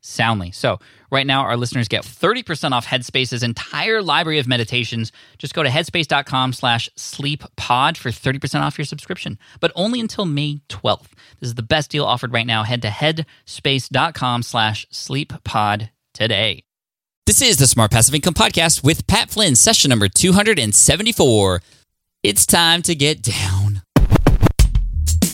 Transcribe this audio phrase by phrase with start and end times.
[0.00, 0.50] soundly.
[0.50, 0.78] So,
[1.10, 5.12] right now, our listeners get 30% off Headspace's entire library of meditations.
[5.38, 10.60] Just go to headspace.com slash sleeppod for 30% off your subscription, but only until May
[10.68, 11.08] 12th.
[11.40, 12.62] This is the best deal offered right now.
[12.62, 16.64] Head to headspace.com slash sleeppod today.
[17.26, 21.62] This is the Smart Passive Income Podcast with Pat Flynn, session number 274.
[22.22, 23.82] It's time to get down.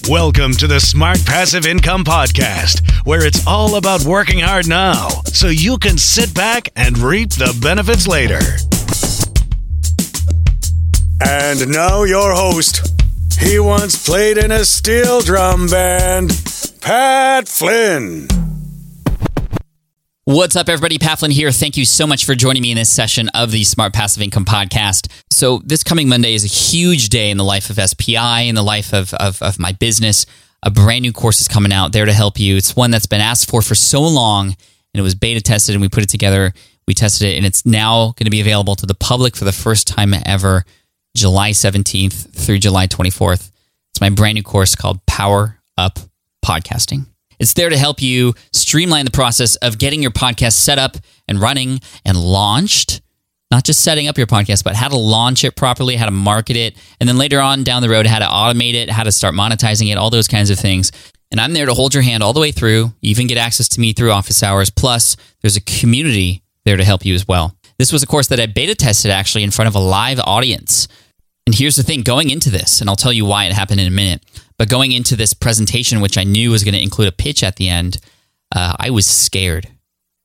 [0.08, 5.48] Welcome to the Smart Passive Income Podcast, where it's all about working hard now so
[5.48, 8.38] you can sit back and reap the benefits later.
[11.20, 12.88] And now, your host.
[13.40, 16.40] He once played in a steel drum band,
[16.80, 18.28] Pat Flynn.
[20.28, 20.98] What's up, everybody?
[20.98, 21.52] Pat Flynn here.
[21.52, 24.46] Thank you so much for joining me in this session of the Smart Passive Income
[24.46, 25.08] Podcast.
[25.30, 28.62] So, this coming Monday is a huge day in the life of SPI, in the
[28.64, 30.26] life of, of, of my business.
[30.64, 32.56] A brand new course is coming out there to help you.
[32.56, 34.56] It's one that's been asked for for so long, and
[34.94, 36.52] it was beta tested, and we put it together.
[36.88, 39.52] We tested it, and it's now going to be available to the public for the
[39.52, 40.64] first time ever,
[41.14, 43.52] July 17th through July 24th.
[43.92, 46.00] It's my brand new course called Power Up
[46.44, 47.06] Podcasting.
[47.38, 50.96] It's there to help you streamline the process of getting your podcast set up
[51.28, 53.00] and running and launched.
[53.50, 56.56] Not just setting up your podcast, but how to launch it properly, how to market
[56.56, 59.34] it, and then later on down the road, how to automate it, how to start
[59.34, 60.90] monetizing it, all those kinds of things.
[61.30, 62.92] And I'm there to hold your hand all the way through.
[63.00, 64.70] You even get access to me through office hours.
[64.70, 67.56] Plus, there's a community there to help you as well.
[67.78, 70.88] This was a course that I beta tested actually in front of a live audience.
[71.46, 73.86] And here's the thing going into this, and I'll tell you why it happened in
[73.86, 74.24] a minute.
[74.58, 77.56] But going into this presentation, which I knew was going to include a pitch at
[77.56, 77.98] the end,
[78.54, 79.68] uh, I was scared,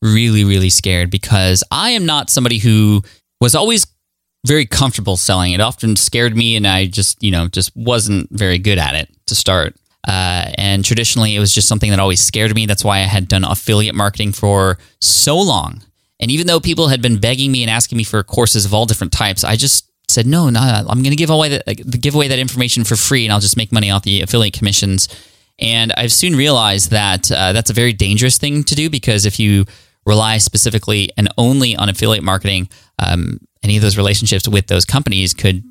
[0.01, 3.03] really, really scared because I am not somebody who
[3.39, 3.85] was always
[4.45, 5.51] very comfortable selling.
[5.51, 9.09] It often scared me, and I just, you know, just wasn't very good at it
[9.27, 9.75] to start.
[10.07, 12.65] Uh, and traditionally, it was just something that always scared me.
[12.65, 15.81] That's why I had done affiliate marketing for so long.
[16.19, 18.85] And even though people had been begging me and asking me for courses of all
[18.85, 22.27] different types, I just said, no, no, I'm going to give away that, give away
[22.27, 25.07] that information for free, and I'll just make money off the affiliate commissions.
[25.59, 29.39] And I've soon realized that uh, that's a very dangerous thing to do because if
[29.39, 29.65] you
[30.05, 32.69] rely specifically and only on affiliate marketing,
[32.99, 35.63] um, any of those relationships with those companies could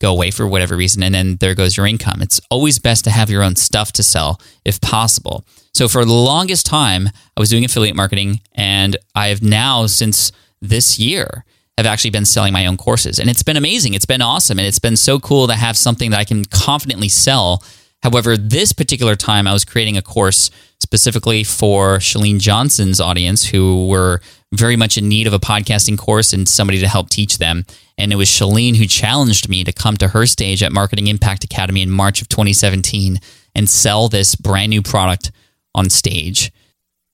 [0.00, 2.20] go away for whatever reason, and then there goes your income.
[2.20, 5.46] It's always best to have your own stuff to sell if possible.
[5.72, 10.32] So for the longest time, I was doing affiliate marketing, and I have now since
[10.60, 11.44] this year
[11.78, 13.18] have actually been selling my own courses.
[13.18, 13.94] And it's been amazing.
[13.94, 14.58] It's been awesome.
[14.58, 17.62] And it's been so cool to have something that I can confidently sell.
[18.02, 20.50] However, this particular time, I was creating a course
[20.80, 24.20] specifically for Chalene Johnson's audience who were
[24.52, 27.64] very much in need of a podcasting course and somebody to help teach them.
[27.96, 31.44] And it was Chalene who challenged me to come to her stage at Marketing Impact
[31.44, 33.18] Academy in March of 2017
[33.54, 35.30] and sell this brand new product
[35.74, 36.52] on stage.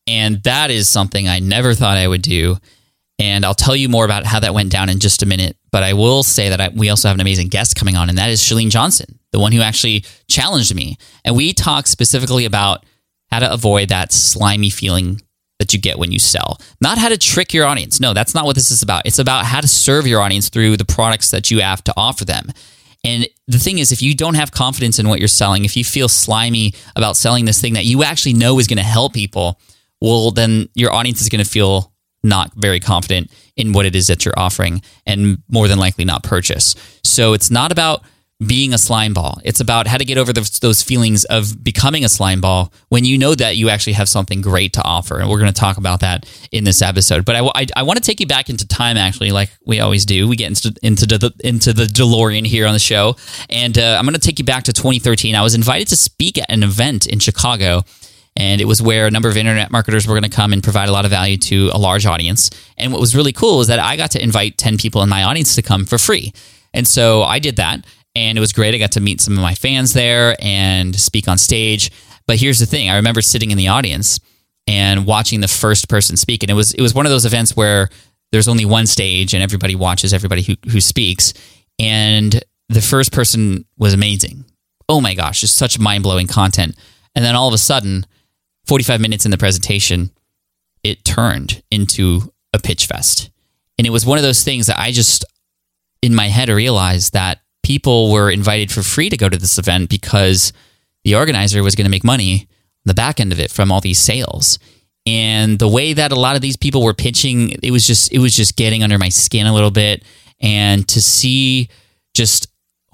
[0.06, 2.56] And that is something I never thought I would do.
[3.18, 5.56] And I'll tell you more about how that went down in just a minute.
[5.72, 8.16] But I will say that I, we also have an amazing guest coming on, and
[8.18, 10.96] that is Chalene Johnson, the one who actually challenged me.
[11.24, 12.86] And we talk specifically about
[13.30, 15.20] how to avoid that slimy feeling
[15.58, 16.60] that you get when you sell.
[16.80, 18.00] Not how to trick your audience.
[18.00, 19.02] No, that's not what this is about.
[19.04, 22.24] It's about how to serve your audience through the products that you have to offer
[22.24, 22.46] them.
[23.04, 25.84] And the thing is, if you don't have confidence in what you're selling, if you
[25.84, 29.60] feel slimy about selling this thing that you actually know is going to help people,
[30.00, 31.92] well, then your audience is going to feel
[32.22, 36.22] not very confident in what it is that you're offering and more than likely not
[36.22, 36.74] purchase.
[37.02, 38.02] So it's not about
[38.46, 39.40] being a slime ball.
[39.42, 43.18] It's about how to get over those, feelings of becoming a slime ball when you
[43.18, 45.18] know that you actually have something great to offer.
[45.18, 47.24] And we're going to talk about that in this episode.
[47.24, 50.06] But I, I, I want to take you back into time, actually, like we always
[50.06, 50.28] do.
[50.28, 53.16] We get into, into, the, into the DeLorean here on the show.
[53.50, 55.34] And uh, I'm going to take you back to 2013.
[55.34, 57.82] I was invited to speak at an event in Chicago
[58.36, 60.88] And it was where a number of internet marketers were going to come and provide
[60.88, 62.50] a lot of value to a large audience.
[62.76, 65.24] And what was really cool was that I got to invite 10 people in my
[65.24, 66.32] audience to come for free.
[66.72, 67.84] And so I did that.
[68.14, 68.74] And it was great.
[68.74, 71.90] I got to meet some of my fans there and speak on stage.
[72.26, 74.20] But here's the thing I remember sitting in the audience
[74.66, 76.42] and watching the first person speak.
[76.42, 77.88] And it was, it was one of those events where
[78.32, 81.32] there's only one stage and everybody watches everybody who, who speaks.
[81.78, 84.44] And the first person was amazing.
[84.88, 86.76] Oh my gosh, just such mind blowing content.
[87.14, 88.04] And then all of a sudden,
[88.68, 90.10] 45 minutes in the presentation,
[90.84, 93.30] it turned into a pitch fest.
[93.78, 95.24] And it was one of those things that I just,
[96.02, 99.88] in my head, realized that people were invited for free to go to this event
[99.88, 100.52] because
[101.04, 103.80] the organizer was going to make money on the back end of it from all
[103.80, 104.58] these sales.
[105.06, 108.18] And the way that a lot of these people were pitching, it was just it
[108.18, 110.04] was just getting under my skin a little bit.
[110.40, 111.70] And to see
[112.14, 112.48] just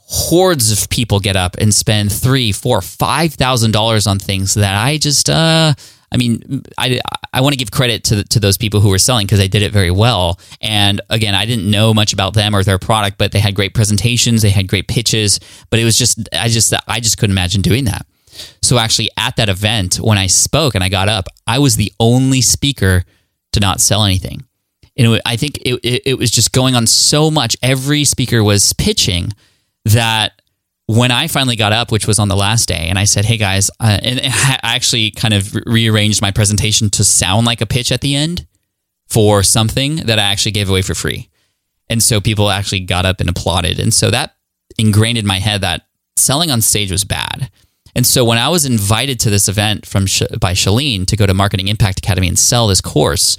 [0.07, 4.75] hordes of people get up and spend three, four, five thousand dollars on things that
[4.75, 5.75] I just uh
[6.13, 7.01] I mean, I,
[7.33, 9.63] I want to give credit to to those people who were selling because they did
[9.63, 10.39] it very well.
[10.61, 13.75] And again, I didn't know much about them or their product, but they had great
[13.75, 15.41] presentations, they had great pitches.
[15.71, 18.07] But it was just I just I just couldn't imagine doing that.
[18.63, 21.93] So actually, at that event, when I spoke and I got up, I was the
[21.99, 23.05] only speaker
[23.53, 24.45] to not sell anything.
[24.97, 27.57] And it, I think it, it, it was just going on so much.
[27.63, 29.33] Every speaker was pitching
[29.87, 30.41] that
[30.87, 33.37] when I finally got up, which was on the last day, and I said, "Hey
[33.37, 37.91] guys," uh, and I actually kind of rearranged my presentation to sound like a pitch
[37.93, 38.47] at the end
[39.09, 41.31] for something that I actually gave away for free,
[41.89, 44.37] and so people actually got up and applauded, and so that
[44.79, 45.87] ingrained in my head that
[46.17, 47.51] selling on stage was bad.
[47.97, 50.05] And so when I was invited to this event from
[50.41, 53.37] by Chalene to go to Marketing Impact Academy and sell this course,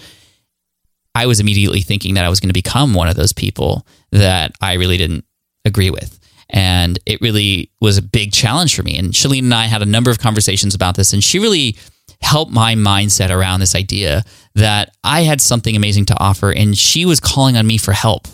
[1.14, 4.54] I was immediately thinking that I was going to become one of those people that
[4.62, 5.26] I really didn't
[5.66, 6.20] agree with.
[6.50, 8.98] And it really was a big challenge for me.
[8.98, 11.78] And Chalene and I had a number of conversations about this, and she really
[12.22, 17.06] helped my mindset around this idea that I had something amazing to offer, and she
[17.06, 18.28] was calling on me for help,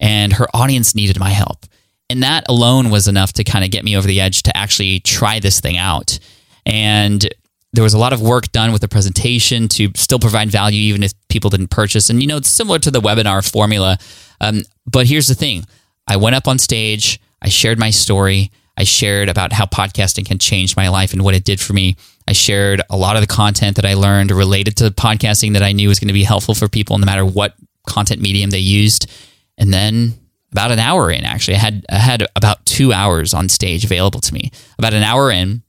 [0.00, 1.66] and her audience needed my help.
[2.10, 5.00] And that alone was enough to kind of get me over the edge to actually
[5.00, 6.18] try this thing out.
[6.64, 7.28] And
[7.74, 11.02] there was a lot of work done with the presentation to still provide value, even
[11.02, 12.08] if people didn't purchase.
[12.08, 13.98] And, you know, it's similar to the webinar formula.
[14.40, 15.64] Um, but here's the thing
[16.06, 18.50] I went up on stage, I shared my story.
[18.76, 21.96] I shared about how podcasting can change my life and what it did for me.
[22.28, 25.72] I shared a lot of the content that I learned related to podcasting that I
[25.72, 27.54] knew was going to be helpful for people no matter what
[27.86, 29.10] content medium they used.
[29.56, 30.14] And then
[30.52, 34.20] about an hour in, actually, I had, I had about two hours on stage available
[34.20, 34.50] to me.
[34.78, 35.62] About an hour in,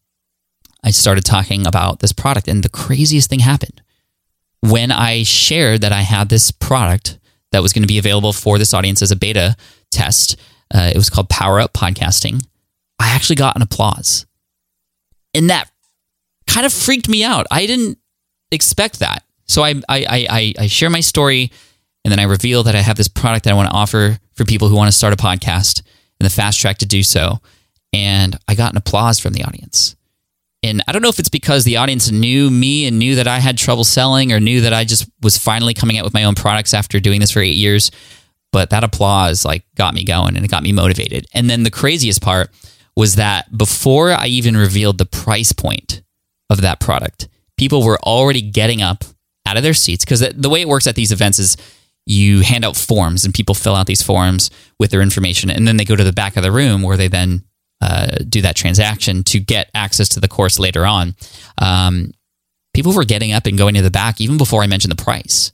[0.83, 2.47] I started talking about this product.
[2.47, 3.81] And the craziest thing happened
[4.61, 7.17] when I shared that I had this product
[7.51, 9.55] that was going to be available for this audience as a beta
[9.91, 10.35] test.
[10.73, 12.45] Uh, it was called Power Up Podcasting.
[12.99, 14.25] I actually got an applause.
[15.33, 15.69] And that
[16.47, 17.47] kind of freaked me out.
[17.49, 17.97] I didn't
[18.51, 19.23] expect that.
[19.47, 21.51] So I, I, I, I share my story
[22.03, 24.45] and then I reveal that I have this product that I want to offer for
[24.45, 25.81] people who want to start a podcast
[26.19, 27.39] and the fast track to do so.
[27.93, 29.95] And I got an applause from the audience.
[30.61, 33.39] And I don't know if it's because the audience knew me and knew that I
[33.39, 36.35] had trouble selling or knew that I just was finally coming out with my own
[36.35, 37.91] products after doing this for eight years
[38.51, 41.25] but that applause like got me going and it got me motivated.
[41.33, 42.49] And then the craziest part
[42.95, 46.01] was that before I even revealed the price point
[46.49, 49.03] of that product, people were already getting up
[49.45, 51.57] out of their seats because the way it works at these events is
[52.05, 54.49] you hand out forms and people fill out these forms
[54.79, 57.07] with their information and then they go to the back of the room where they
[57.07, 57.43] then
[57.81, 61.15] uh, do that transaction to get access to the course later on.
[61.61, 62.11] Um,
[62.73, 65.51] people were getting up and going to the back even before I mentioned the price,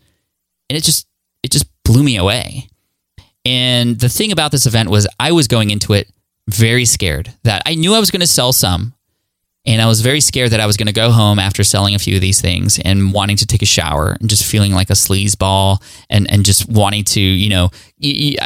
[0.70, 1.08] and it just
[1.44, 2.68] it just blew me away.
[3.46, 6.12] And the thing about this event was I was going into it
[6.48, 8.94] very scared that I knew I was going to sell some.
[9.68, 12.00] And I was very scared that I was going to go home after selling a
[12.00, 14.94] few of these things and wanting to take a shower and just feeling like a
[14.94, 17.72] sleazeball and, and just wanting to, you know,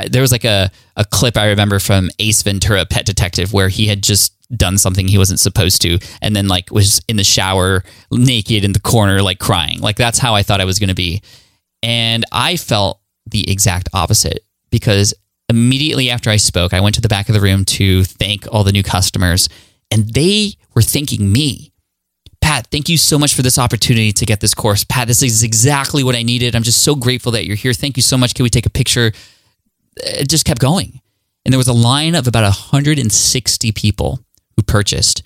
[0.09, 3.87] there was like a, a clip I remember from Ace Ventura, Pet Detective, where he
[3.87, 7.83] had just done something he wasn't supposed to and then like was in the shower
[8.11, 9.81] naked in the corner, like crying.
[9.81, 11.21] Like that's how I thought I was going to be.
[11.83, 15.13] And I felt the exact opposite because
[15.49, 18.63] immediately after I spoke, I went to the back of the room to thank all
[18.63, 19.49] the new customers,
[19.91, 21.71] and they were thanking me.
[22.41, 24.83] Pat, thank you so much for this opportunity to get this course.
[24.83, 26.55] Pat, this is exactly what I needed.
[26.55, 27.73] I'm just so grateful that you're here.
[27.73, 28.33] Thank you so much.
[28.33, 29.11] Can we take a picture?
[29.97, 31.01] It just kept going.
[31.45, 34.19] And there was a line of about 160 people
[34.55, 35.23] who purchased.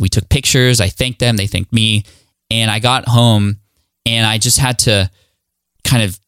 [0.00, 0.80] We took pictures.
[0.80, 1.36] I thanked them.
[1.36, 2.04] They thanked me.
[2.50, 3.58] And I got home
[4.04, 5.10] and I just had to
[5.84, 6.18] kind of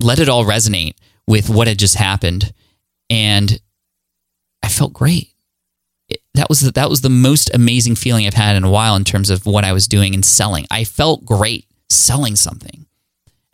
[0.00, 0.94] let it all resonate
[1.32, 2.52] with what had just happened.
[3.08, 3.58] And
[4.62, 5.32] I felt great.
[6.10, 8.94] It, that was the, that was the most amazing feeling I've had in a while
[8.96, 10.66] in terms of what I was doing and selling.
[10.70, 12.84] I felt great selling something.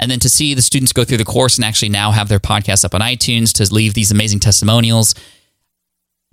[0.01, 2.41] And then to see the students go through the course and actually now have their
[2.41, 5.15] podcast up on iTunes to leave these amazing testimonials,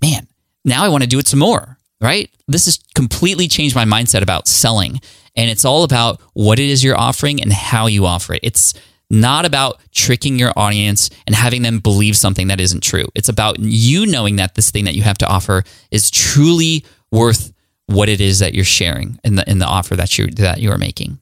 [0.02, 0.26] man,
[0.64, 2.28] now I want to do it some more, right?
[2.48, 5.00] This has completely changed my mindset about selling.
[5.36, 8.40] And it's all about what it is you're offering and how you offer it.
[8.42, 8.74] It's
[9.10, 13.06] not about tricking your audience and having them believe something that isn't true.
[13.14, 17.52] It's about you knowing that this thing that you have to offer is truly worth
[17.86, 20.72] what it is that you're sharing in the in the offer that you that you
[20.72, 21.18] are making.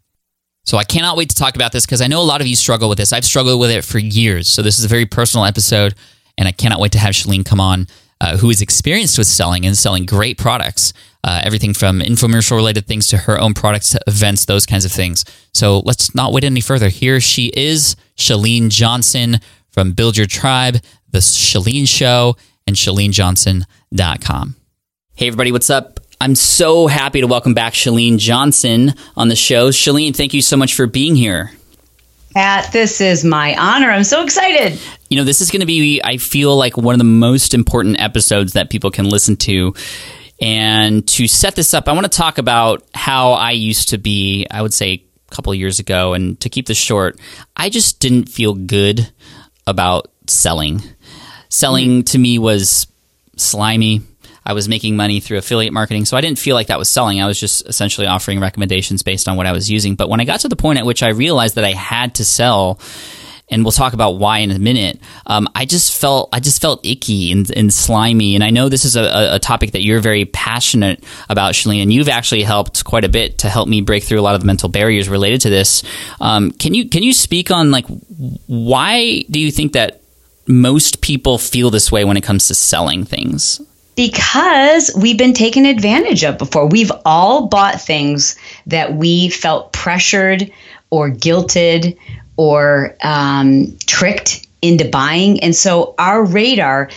[0.64, 2.56] So I cannot wait to talk about this because I know a lot of you
[2.56, 3.12] struggle with this.
[3.12, 4.48] I've struggled with it for years.
[4.48, 5.94] So this is a very personal episode,
[6.38, 7.86] and I cannot wait to have Chalene come on,
[8.20, 12.86] uh, who is experienced with selling and selling great products, uh, everything from infomercial related
[12.86, 15.24] things to her own products to events, those kinds of things.
[15.54, 16.90] So let's not wait any further.
[16.90, 19.40] Here she is, Chalene Johnson
[19.70, 20.76] from Build Your Tribe,
[21.10, 24.56] The Chalene Show, and ChaleneJohnson.com.
[25.14, 26.00] Hey, everybody, what's up?
[26.20, 29.70] I'm so happy to welcome back Chalene Johnson on the show.
[29.70, 31.52] Chalene, thank you so much for being here.
[32.34, 33.90] Pat, this is my honor.
[33.90, 34.78] I'm so excited.
[35.08, 38.00] You know, this is going to be, I feel like, one of the most important
[38.00, 39.74] episodes that people can listen to.
[40.40, 44.46] And to set this up, I want to talk about how I used to be,
[44.50, 46.12] I would say a couple of years ago.
[46.12, 47.18] And to keep this short,
[47.56, 49.10] I just didn't feel good
[49.66, 50.82] about selling.
[51.48, 52.00] Selling mm-hmm.
[52.02, 52.86] to me was
[53.36, 54.02] slimy
[54.46, 56.04] I was making money through affiliate marketing.
[56.04, 57.20] So I didn't feel like that was selling.
[57.20, 59.94] I was just essentially offering recommendations based on what I was using.
[59.94, 62.24] But when I got to the point at which I realized that I had to
[62.24, 62.78] sell,
[63.50, 64.98] and we'll talk about why in a minute.
[65.26, 68.84] Um, I just felt I just felt icky and, and slimy, and I know this
[68.84, 73.04] is a, a, topic that you're very passionate about, Chalene, and you've actually helped quite
[73.04, 75.50] a bit to help me break through a lot of the mental barriers related to
[75.50, 75.82] this.
[76.20, 77.86] Um, can you can you speak on like
[78.46, 80.02] why do you think that
[80.46, 83.60] most people feel this way when it comes to selling things?
[83.96, 86.66] because we've been taken advantage of before.
[86.66, 88.36] We've all bought things
[88.66, 90.50] that we felt pressured
[90.90, 91.96] or guilted
[92.36, 96.90] or um, tricked into buying, and so our radar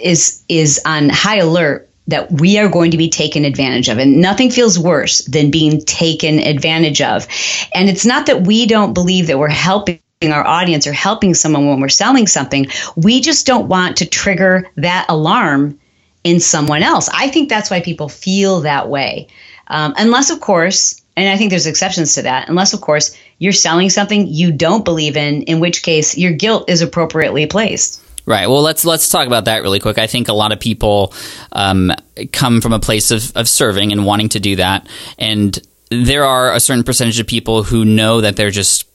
[0.00, 3.98] is is on high alert that we are going to be taken advantage of.
[3.98, 7.26] And nothing feels worse than being taken advantage of.
[7.74, 11.66] And it's not that we don't believe that we're helping our audience or helping someone
[11.66, 12.66] when we're selling something.
[12.96, 15.78] We just don't want to trigger that alarm
[16.24, 17.08] in someone else.
[17.12, 19.28] I think that's why people feel that way.
[19.68, 23.52] Um, unless, of course, and I think there's exceptions to that, unless, of course, you're
[23.52, 28.02] selling something you don't believe in, in which case your guilt is appropriately placed.
[28.24, 28.46] Right.
[28.46, 29.98] Well, let's let's talk about that really quick.
[29.98, 31.12] I think a lot of people
[31.52, 31.92] um,
[32.32, 35.58] come from a place of, of serving and wanting to do that, and
[35.90, 38.86] there are a certain percentage of people who know that they're just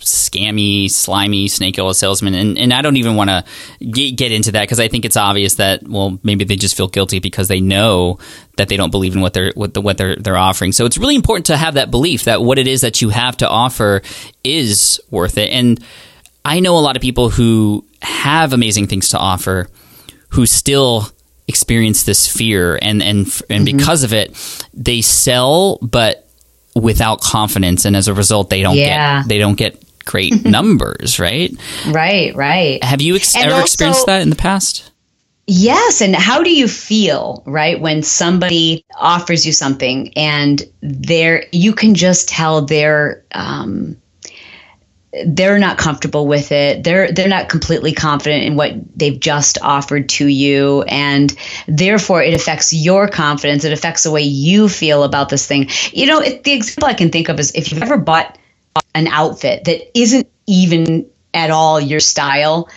[0.00, 2.34] scammy, slimy snake oil salesman.
[2.34, 3.44] And, and I don't even want to
[3.84, 6.88] get, get into that because I think it's obvious that, well, maybe they just feel
[6.88, 8.18] guilty because they know
[8.56, 10.72] that they don't believe in what they're, what, the, what they're, they're offering.
[10.72, 13.36] So it's really important to have that belief that what it is that you have
[13.38, 14.02] to offer
[14.44, 15.50] is worth it.
[15.50, 15.82] And
[16.44, 19.68] I know a lot of people who have amazing things to offer
[20.30, 21.08] who still
[21.48, 23.18] experience this fear and, and,
[23.50, 23.76] and mm-hmm.
[23.76, 24.36] because of it,
[24.74, 26.28] they sell, but
[26.74, 29.22] without confidence and as a result they don't yeah.
[29.22, 31.54] get they don't get great numbers, right?
[31.86, 32.82] Right, right.
[32.82, 34.90] Have you ex- ever also, experienced that in the past?
[35.46, 36.00] Yes.
[36.02, 41.94] And how do you feel, right, when somebody offers you something and there you can
[41.94, 43.96] just tell they're um,
[45.26, 46.84] they're not comfortable with it.
[46.84, 51.34] They're they're not completely confident in what they've just offered to you, and
[51.66, 53.64] therefore it affects your confidence.
[53.64, 55.70] It affects the way you feel about this thing.
[55.92, 58.38] You know, it, the example I can think of is if you've ever bought
[58.94, 62.68] an outfit that isn't even at all your style,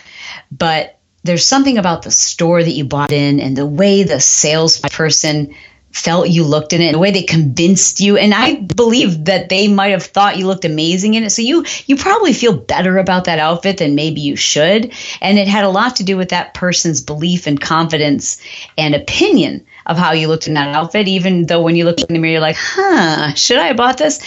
[0.50, 5.54] but there's something about the store that you bought in and the way the salesperson
[5.92, 9.68] felt you looked in it, the way they convinced you, and I believe that they
[9.68, 11.30] might have thought you looked amazing in it.
[11.30, 15.48] So you you probably feel better about that outfit than maybe you should, and it
[15.48, 18.42] had a lot to do with that person's belief and confidence
[18.78, 21.08] and opinion of how you looked in that outfit.
[21.08, 23.98] Even though when you look in the mirror, you're like, "Huh, should I have bought
[23.98, 24.20] this?"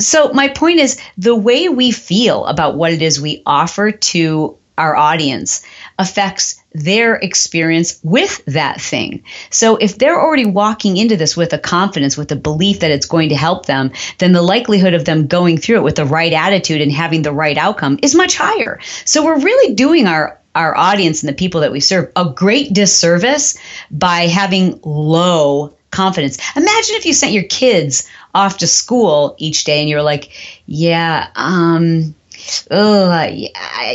[0.00, 4.56] So, my point is the way we feel about what it is we offer to
[4.80, 5.62] our audience
[5.98, 9.22] affects their experience with that thing.
[9.50, 13.06] So if they're already walking into this with a confidence, with a belief that it's
[13.06, 16.32] going to help them, then the likelihood of them going through it with the right
[16.32, 18.80] attitude and having the right outcome is much higher.
[19.04, 22.72] So we're really doing our our audience and the people that we serve a great
[22.72, 23.56] disservice
[23.88, 26.38] by having low confidence.
[26.56, 30.30] Imagine if you sent your kids off to school each day and you're like,
[30.66, 32.14] yeah, um,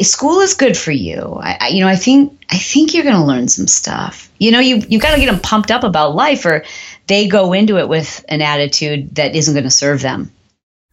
[0.02, 1.40] school is good for you.
[1.42, 4.30] I, I, you know, I think I think you're going to learn some stuff.
[4.38, 6.64] You know, you you've got to get them pumped up about life, or
[7.08, 10.32] they go into it with an attitude that isn't going to serve them.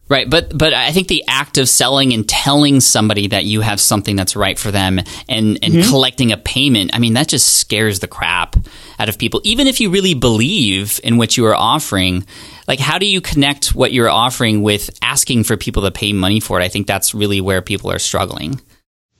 [0.09, 3.79] Right, but but I think the act of selling and telling somebody that you have
[3.79, 5.89] something that's right for them and and mm-hmm.
[5.89, 8.57] collecting a payment, I mean that just scares the crap
[8.99, 9.39] out of people.
[9.45, 12.25] Even if you really believe in what you are offering,
[12.67, 16.41] like how do you connect what you're offering with asking for people to pay money
[16.41, 16.63] for it?
[16.65, 18.59] I think that's really where people are struggling.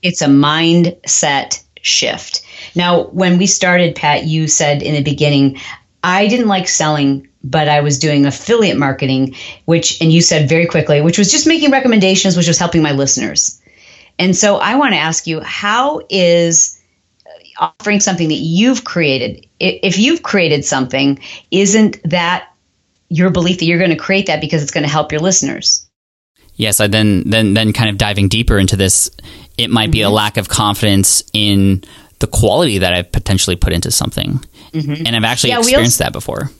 [0.01, 2.41] It's a mindset shift.
[2.75, 5.59] Now, when we started, Pat, you said in the beginning,
[6.03, 9.35] I didn't like selling but I was doing affiliate marketing,
[9.65, 12.93] which, and you said very quickly, which was just making recommendations, which was helping my
[12.93, 13.61] listeners.
[14.17, 16.79] And so I want to ask you, how is
[17.57, 21.19] offering something that you've created, if you've created something,
[21.51, 22.49] isn't that
[23.09, 25.87] your belief that you're going to create that because it's going to help your listeners?
[26.55, 29.09] Yes, I then then then kind of diving deeper into this,
[29.57, 29.91] it might mm-hmm.
[29.91, 30.13] be a mm-hmm.
[30.13, 31.83] lack of confidence in
[32.19, 34.39] the quality that I've potentially put into something.
[34.71, 35.05] Mm-hmm.
[35.05, 36.51] And I've actually yeah, experienced also, that before.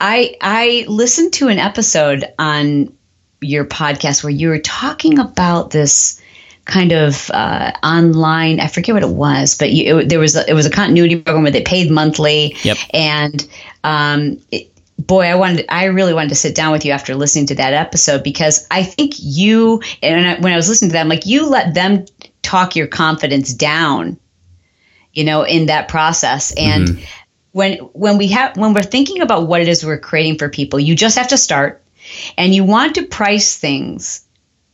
[0.00, 2.96] I I listened to an episode on
[3.40, 6.20] your podcast where you were talking about this
[6.64, 8.60] kind of uh, online.
[8.60, 11.16] I forget what it was, but you, it, there was a, it was a continuity
[11.16, 12.56] program where they paid monthly.
[12.62, 12.78] Yep.
[12.92, 13.48] And
[13.82, 17.46] um, it, boy, I wanted I really wanted to sit down with you after listening
[17.46, 21.08] to that episode because I think you and I, when I was listening to them,
[21.08, 22.06] like you let them
[22.42, 24.18] talk your confidence down,
[25.12, 26.88] you know, in that process and.
[26.88, 27.04] Mm-hmm
[27.54, 30.80] when when we have when we're thinking about what it is we're creating for people,
[30.80, 31.84] you just have to start
[32.36, 34.26] and you want to price things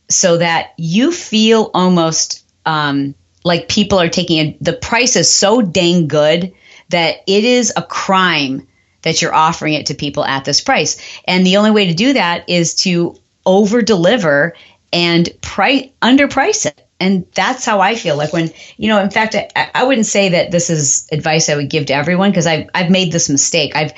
[0.09, 5.61] so that you feel almost um, like people are taking a, the price is so
[5.61, 6.53] dang good
[6.89, 8.67] that it is a crime
[9.03, 10.99] that you're offering it to people at this price.
[11.25, 14.55] And the only way to do that is to over deliver
[14.91, 18.15] and price underprice it and that's how I feel.
[18.15, 21.55] Like when, you know, in fact, I, I wouldn't say that this is advice I
[21.55, 23.75] would give to everyone because I've, I've made this mistake.
[23.75, 23.93] I've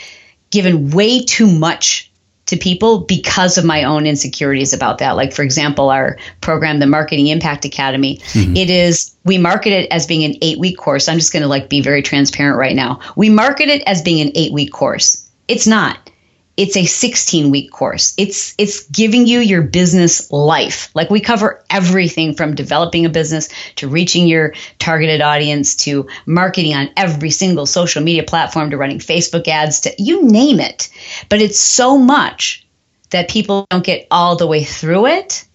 [0.50, 2.10] given way too much
[2.46, 5.12] to people because of my own insecurities about that.
[5.12, 8.56] Like, for example, our program, the Marketing Impact Academy, mm-hmm.
[8.56, 11.08] it is, we market it as being an eight week course.
[11.08, 13.00] I'm just going to like be very transparent right now.
[13.16, 15.30] We market it as being an eight week course.
[15.48, 16.10] It's not
[16.56, 18.14] it's a 16 week course.
[18.18, 20.90] It's it's giving you your business life.
[20.94, 26.76] Like we cover everything from developing a business to reaching your targeted audience to marketing
[26.76, 30.90] on every single social media platform to running Facebook ads to you name it.
[31.28, 32.68] But it's so much
[33.10, 35.46] that people don't get all the way through it,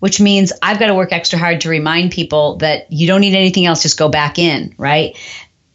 [0.00, 3.36] which means I've got to work extra hard to remind people that you don't need
[3.36, 5.16] anything else just go back in, right?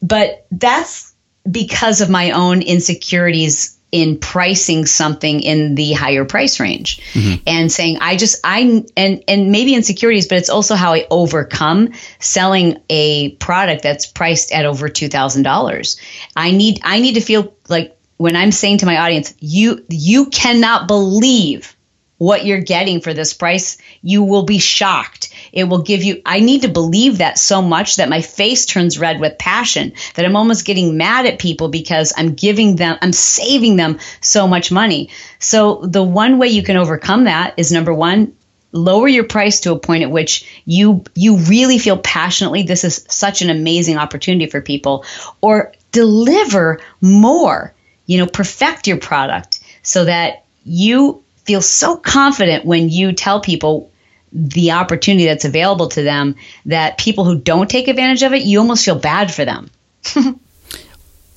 [0.02, 1.14] But that's
[1.50, 7.42] because of my own insecurities in pricing something in the higher price range mm-hmm.
[7.48, 11.94] and saying i just i and and maybe insecurities but it's also how i overcome
[12.20, 16.02] selling a product that's priced at over $2000
[16.36, 20.26] i need i need to feel like when i'm saying to my audience you you
[20.26, 21.74] cannot believe
[22.18, 25.34] what you're getting for this price, you will be shocked.
[25.56, 29.00] It will give you, I need to believe that so much that my face turns
[29.00, 33.14] red with passion, that I'm almost getting mad at people because I'm giving them, I'm
[33.14, 35.10] saving them so much money.
[35.40, 38.36] So the one way you can overcome that is number one,
[38.74, 43.06] lower your price to a point at which you you really feel passionately this is
[43.08, 45.06] such an amazing opportunity for people
[45.40, 47.74] or deliver more
[48.06, 53.90] you know perfect your product so that you feel so confident when you tell people
[54.36, 58.60] the opportunity that's available to them that people who don't take advantage of it, you
[58.60, 59.72] almost feel bad for them.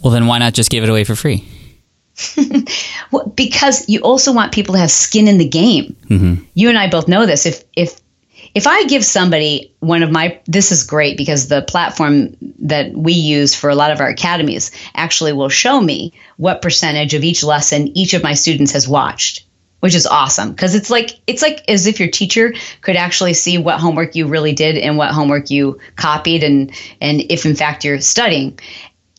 [0.02, 1.46] well, then why not just give it away for free?
[3.12, 5.96] well, because you also want people to have skin in the game.
[6.08, 6.44] Mm-hmm.
[6.54, 7.46] You and I both know this.
[7.46, 8.00] If if
[8.54, 13.12] if I give somebody one of my this is great because the platform that we
[13.12, 17.44] use for a lot of our academies actually will show me what percentage of each
[17.44, 19.44] lesson each of my students has watched
[19.80, 23.58] which is awesome because it's like it's like as if your teacher could actually see
[23.58, 27.84] what homework you really did and what homework you copied and and if in fact
[27.84, 28.58] you're studying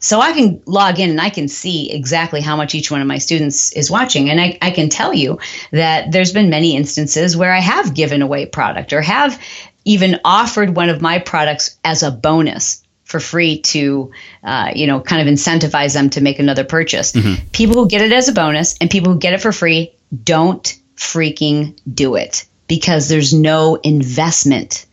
[0.02, 3.08] so i can log in and i can see exactly how much each one of
[3.08, 5.40] my students is watching and i, I can tell you
[5.72, 9.42] that there's been many instances where i have given away product or have
[9.86, 14.12] even offered one of my products as a bonus for free to,
[14.44, 17.14] uh, you know, kind of incentivize them to make another purchase.
[17.14, 17.48] Mm-hmm.
[17.52, 20.80] People who get it as a bonus and people who get it for free don't
[20.96, 24.86] freaking do it because there's no investment.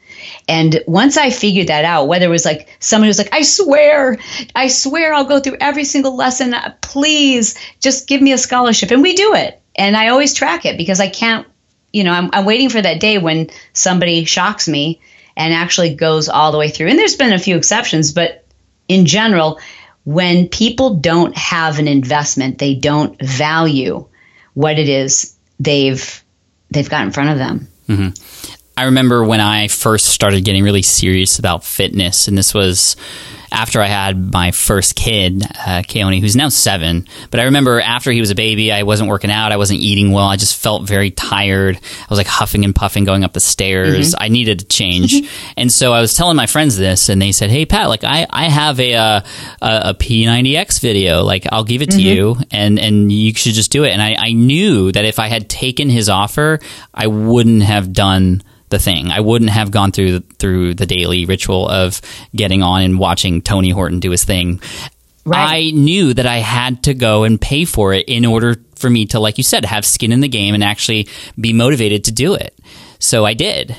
[0.49, 4.19] And once I figured that out, whether it was like someone who's like, I swear,
[4.55, 6.55] I swear I'll go through every single lesson.
[6.55, 8.91] Uh, please just give me a scholarship.
[8.91, 9.61] And we do it.
[9.75, 11.47] And I always track it because I can't
[11.97, 15.01] you know, I'm, I'm waiting for that day when somebody shocks me
[15.35, 16.89] and actually goes all the way through.
[16.89, 18.45] And there's been a few exceptions, but
[18.87, 19.59] in general,
[20.05, 24.07] when people don't have an investment, they don't value
[24.57, 26.25] what it is they've
[26.71, 27.69] they've got in front of them.
[27.89, 28.53] Mm-hmm.
[28.79, 32.97] I remember when I first started getting really serious about fitness, and this was
[33.51, 37.07] after I had my first kid, uh, Keoni, who's now seven.
[37.31, 39.53] But I remember after he was a baby, I wasn't working out.
[39.53, 40.27] I wasn't eating well.
[40.27, 41.77] I just felt very tired.
[41.77, 44.11] I was like huffing and puffing going up the stairs.
[44.11, 44.23] Mm-hmm.
[44.23, 45.15] I needed to change.
[45.15, 45.53] Mm-hmm.
[45.57, 48.27] And so I was telling my friends this, and they said, Hey, Pat, like I,
[48.31, 49.21] I have a, uh,
[49.63, 51.23] a, a P90X video.
[51.23, 52.07] Like I'll give it to mm-hmm.
[52.07, 53.91] you, and, and you should just do it.
[53.91, 56.59] And I, I knew that if I had taken his offer,
[56.93, 59.11] I wouldn't have done the thing.
[59.11, 62.01] I wouldn't have gone through through the daily ritual of
[62.35, 64.61] getting on and watching Tony Horton do his thing.
[65.25, 65.57] Right.
[65.57, 69.07] I knew that I had to go and pay for it in order for me
[69.07, 71.09] to, like you said, have skin in the game and actually
[71.41, 72.57] be motivated to do it.
[73.01, 73.77] So I did.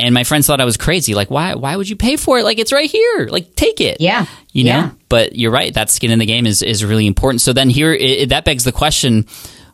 [0.00, 1.14] And my friends thought I was crazy.
[1.14, 1.54] Like, why?
[1.54, 2.44] Why would you pay for it?
[2.44, 3.28] Like, it's right here.
[3.30, 4.00] Like, take it.
[4.00, 4.26] Yeah.
[4.50, 4.70] You know.
[4.70, 4.90] Yeah.
[5.08, 5.72] But you're right.
[5.72, 7.42] That skin in the game is is really important.
[7.42, 9.26] So then here, it, that begs the question.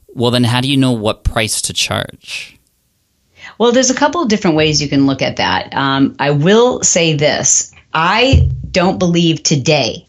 [0.09, 2.58] Well, then, how do you know what price to charge?
[3.59, 5.75] Well, there's a couple of different ways you can look at that.
[5.75, 10.09] Um, I will say this I don't believe today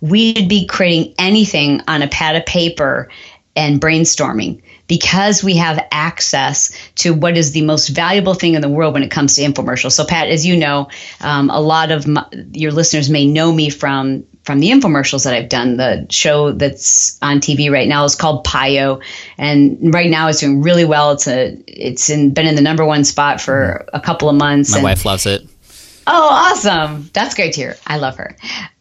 [0.00, 3.10] we should be creating anything on a pad of paper
[3.54, 8.68] and brainstorming because we have access to what is the most valuable thing in the
[8.68, 9.92] world when it comes to infomercials.
[9.92, 10.88] So, Pat, as you know,
[11.20, 15.34] um, a lot of my, your listeners may know me from from the infomercials that
[15.34, 15.76] I've done.
[15.76, 19.02] The show that's on TV right now is called PiYo,
[19.36, 21.10] and right now it's doing really well.
[21.10, 24.70] It's a it's in, been in the number one spot for a couple of months.
[24.70, 25.42] My and, wife loves it.
[26.06, 27.10] Oh, awesome!
[27.12, 27.76] That's great to hear.
[27.86, 28.36] I love her.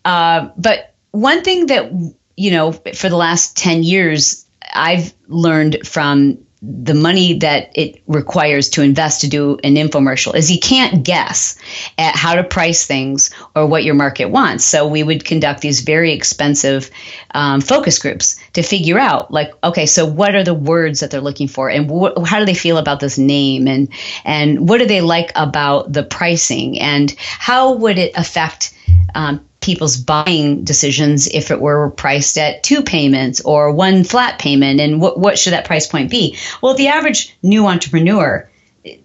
[0.06, 1.92] Uh, but one thing that
[2.38, 8.70] you know for the last ten years I've learned from the money that it requires
[8.70, 11.58] to invest to do an infomercial is you can't guess
[11.98, 14.66] at how to price things or what your market wants.
[14.66, 16.92] So we would conduct these very expensive
[17.32, 21.22] um, focus groups to figure out, like, okay, so what are the words that they're
[21.22, 23.90] looking for, and wh- how do they feel about this name, and
[24.26, 28.74] and what do they like about the pricing, and how would it affect
[29.14, 34.80] um, people's buying decisions if it were priced at two payments or one flat payment?
[34.80, 36.38] And what, what should that price point be?
[36.62, 38.48] Well the average new entrepreneur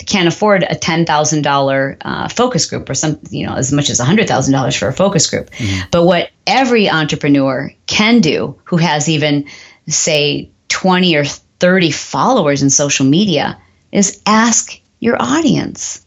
[0.07, 4.79] can't afford a $10,000 uh, focus group or some, you know, as much as $100,000
[4.79, 5.51] for a focus group.
[5.51, 5.88] Mm-hmm.
[5.90, 9.49] But what every entrepreneur can do who has even,
[9.88, 16.05] say, 20 or 30 followers in social media is ask your audience.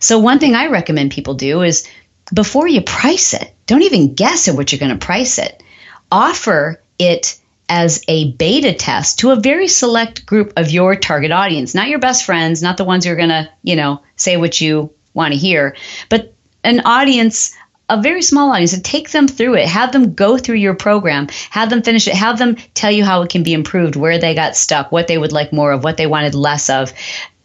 [0.00, 1.86] So, one thing I recommend people do is
[2.32, 5.62] before you price it, don't even guess at what you're going to price it.
[6.10, 11.74] Offer it as a beta test to a very select group of your target audience,
[11.74, 14.60] not your best friends, not the ones who are going to, you know, say what
[14.60, 15.76] you want to hear,
[16.08, 17.54] but an audience
[17.88, 19.68] a very small audience and take them through it.
[19.68, 23.20] Have them go through your program, have them finish it, have them tell you how
[23.20, 25.98] it can be improved, where they got stuck, what they would like more of, what
[25.98, 26.94] they wanted less of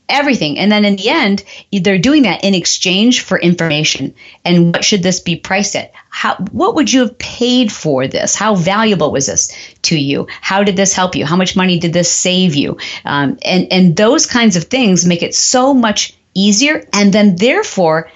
[0.09, 0.57] everything.
[0.57, 4.15] And then in the end, they're doing that in exchange for information.
[4.45, 5.91] And what should this be priced at?
[6.09, 8.35] How, what would you have paid for this?
[8.35, 10.27] How valuable was this to you?
[10.41, 11.25] How did this help you?
[11.25, 12.77] How much money did this save you?
[13.05, 16.85] Um, and, and those kinds of things make it so much easier.
[16.93, 18.09] And then therefore,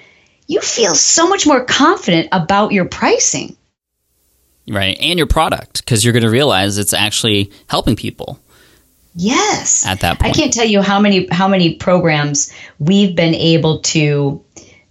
[0.46, 3.56] you feel so much more confident about your pricing.
[4.68, 4.96] Right.
[5.00, 8.38] And your product, because you're going to realize it's actually helping people.
[9.14, 9.86] Yes.
[9.86, 10.34] At that point.
[10.34, 14.44] I can't tell you how many how many programs we've been able to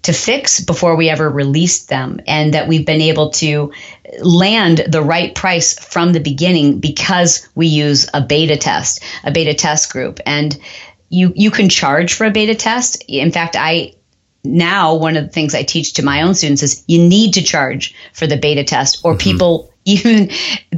[0.03, 3.71] to fix before we ever released them and that we've been able to
[4.19, 9.53] land the right price from the beginning because we use a beta test, a beta
[9.53, 10.19] test group.
[10.25, 10.57] And
[11.09, 13.03] you you can charge for a beta test.
[13.07, 13.93] In fact, I
[14.43, 17.43] now one of the things I teach to my own students is you need to
[17.43, 19.19] charge for the beta test or mm-hmm.
[19.19, 20.29] people even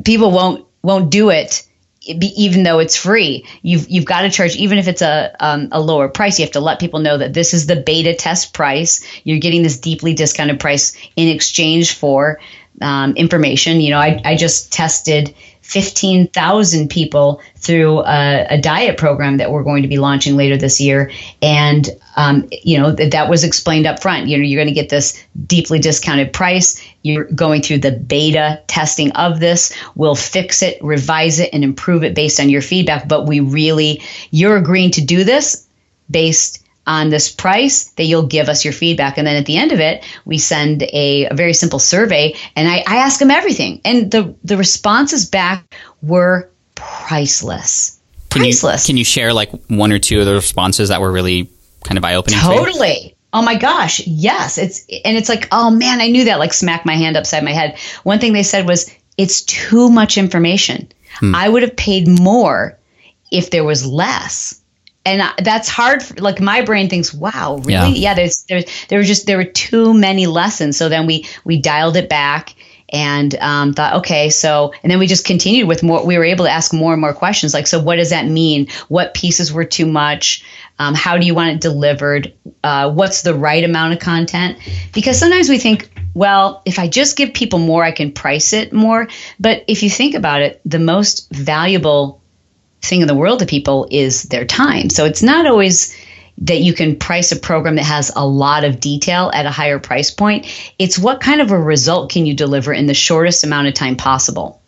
[0.03, 1.67] people won't won't do it
[2.06, 5.80] even though it's free, you've you've got to charge even if it's a um, a
[5.80, 6.39] lower price.
[6.39, 9.06] You have to let people know that this is the beta test price.
[9.24, 12.39] You're getting this deeply discounted price in exchange for
[12.82, 13.82] um, information.
[13.82, 19.63] You know, I I just tested 15,000 people through a, a, diet program that we're
[19.63, 21.10] going to be launching later this year.
[21.42, 24.28] And, um, you know, th- that was explained up front.
[24.28, 26.82] You know, you're going to get this deeply discounted price.
[27.02, 29.76] You're going through the beta testing of this.
[29.95, 33.08] We'll fix it, revise it, and improve it based on your feedback.
[33.08, 35.67] But we really, you're agreeing to do this
[36.10, 39.17] based on this price that you'll give us your feedback.
[39.17, 42.67] And then at the end of it, we send a, a very simple survey and
[42.67, 43.80] I, I ask them everything.
[43.86, 45.63] And the, the responses back
[46.02, 47.99] were priceless.
[48.30, 48.88] Can priceless.
[48.88, 51.49] You, can you share like one or two of the responses that were really
[51.84, 52.39] kind of eye opening?
[52.39, 53.15] Totally.
[53.34, 54.58] Oh my gosh, yes.
[54.58, 56.39] It's and it's like, oh man, I knew that.
[56.39, 57.78] Like smack my hand upside my head.
[58.04, 60.88] One thing they said was, it's too much information.
[61.19, 61.36] Hmm.
[61.36, 62.78] I would have paid more
[63.32, 64.60] if there was less.
[65.06, 66.02] And that's hard.
[66.02, 67.72] For, like my brain thinks, "Wow, really?
[67.72, 67.88] Yeah.
[67.88, 71.60] yeah there's, there's, there were just there were too many lessons." So then we we
[71.60, 72.56] dialed it back
[72.93, 76.06] and um, thought, okay, so, and then we just continued with more.
[76.06, 78.67] We were able to ask more and more questions, like, so what does that mean?
[78.88, 80.46] What pieces were too much?
[80.79, 82.33] Um, how do you want it delivered?
[82.63, 84.57] Uh, what's the right amount of content?
[84.93, 88.73] Because sometimes we think, well, if I just give people more, I can price it
[88.73, 89.07] more.
[89.39, 92.21] But if you think about it, the most valuable
[92.81, 94.89] thing in the world to people is their time.
[94.89, 95.95] So it's not always
[96.39, 99.79] that you can price a program that has a lot of detail at a higher
[99.79, 100.47] price point.
[100.79, 103.95] It's what kind of a result can you deliver in the shortest amount of time
[103.95, 104.59] possible.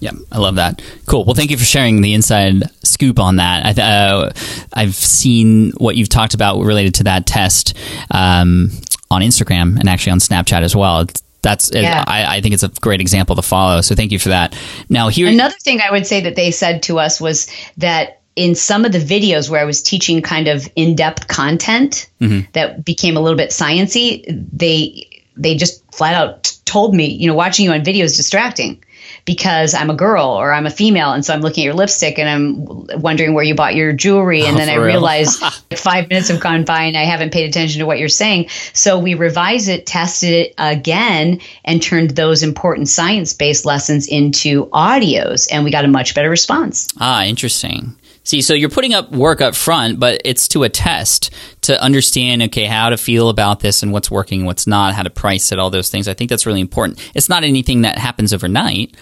[0.00, 0.82] Yeah, I love that.
[1.06, 1.24] Cool.
[1.24, 3.78] Well, thank you for sharing the inside scoop on that.
[3.78, 4.32] I, uh,
[4.72, 7.76] I've seen what you've talked about related to that test
[8.10, 8.70] um,
[9.10, 11.04] on Instagram and actually on Snapchat as well.
[11.42, 12.02] that's yeah.
[12.06, 13.82] I, I, think it's a great example to follow.
[13.82, 14.58] So thank you for that.
[14.88, 18.54] Now here, another thing I would say that they said to us was that in
[18.54, 22.50] some of the videos where I was teaching kind of in-depth content mm-hmm.
[22.52, 27.34] that became a little bit sciency, they they just flat out told me, you know,
[27.34, 28.82] watching you on video is distracting
[29.30, 32.18] because I'm a girl or I'm a female, and so I'm looking at your lipstick
[32.18, 35.36] and I'm wondering where you bought your jewelry, and oh, then I realize
[35.76, 38.48] five minutes have gone by and I haven't paid attention to what you're saying.
[38.72, 45.46] So we revised it, tested it again, and turned those important science-based lessons into audios,
[45.52, 46.88] and we got a much better response.
[46.98, 47.94] Ah, interesting.
[48.22, 51.30] See, so you're putting up work up front, but it's to a test
[51.62, 55.10] to understand, okay, how to feel about this and what's working, what's not, how to
[55.10, 56.06] price it, all those things.
[56.06, 57.00] I think that's really important.
[57.14, 58.96] It's not anything that happens overnight,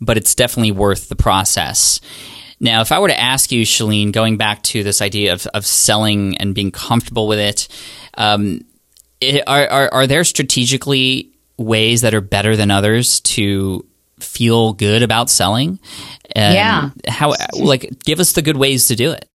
[0.00, 2.00] but it's definitely worth the process.
[2.60, 5.64] Now, if I were to ask you, Chalene, going back to this idea of, of
[5.66, 7.68] selling and being comfortable with it,
[8.16, 8.60] um,
[9.20, 13.86] it are, are, are there strategically ways that are better than others to
[14.24, 15.78] feel good about selling?
[16.34, 16.90] And yeah.
[17.08, 19.28] How, like, give us the good ways to do it.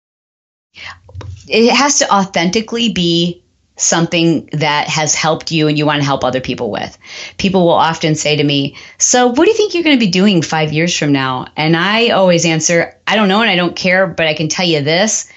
[1.46, 3.42] It has to authentically be
[3.76, 6.98] something that has helped you and you want to help other people with.
[7.38, 10.10] People will often say to me, So, what do you think you're going to be
[10.10, 11.46] doing five years from now?
[11.56, 14.66] And I always answer, I don't know and I don't care, but I can tell
[14.66, 15.32] you this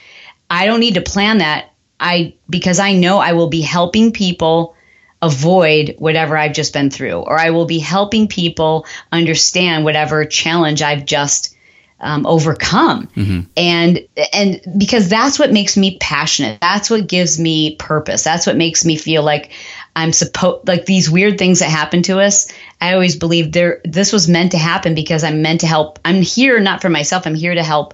[0.52, 1.70] I don't need to plan that.
[2.00, 4.76] I because I know I will be helping people
[5.22, 10.82] avoid whatever I've just been through, or I will be helping people understand whatever challenge
[10.82, 11.56] I've just
[12.02, 13.08] um, overcome.
[13.08, 13.42] Mm-hmm.
[13.56, 16.60] And and because that's what makes me passionate.
[16.60, 18.24] That's what gives me purpose.
[18.24, 19.52] That's what makes me feel like
[19.96, 22.52] I'm supposed like these weird things that happen to us.
[22.80, 26.00] I always believe there this was meant to happen because I'm meant to help.
[26.04, 27.28] I'm here not for myself.
[27.28, 27.94] I'm here to help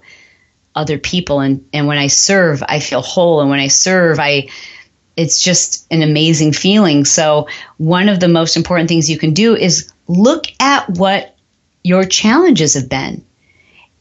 [0.74, 4.50] other people and and when I serve, I feel whole and when I serve, I
[5.18, 7.04] it's just an amazing feeling.
[7.04, 11.36] So, one of the most important things you can do is look at what
[11.84, 13.26] your challenges have been.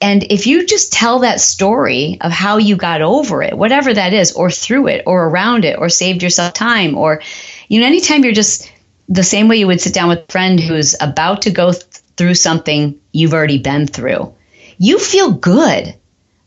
[0.01, 4.13] And if you just tell that story of how you got over it, whatever that
[4.13, 7.23] is, or through it, or around it, or saved yourself time, or,
[7.69, 8.71] you know, anytime you're just
[9.09, 11.85] the same way you would sit down with a friend who's about to go th-
[12.19, 14.35] through something you've already been through,
[14.77, 15.95] you feel good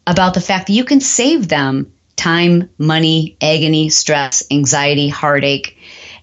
[0.06, 5.78] about the fact that you can save them time, money, agony, stress, anxiety, heartache.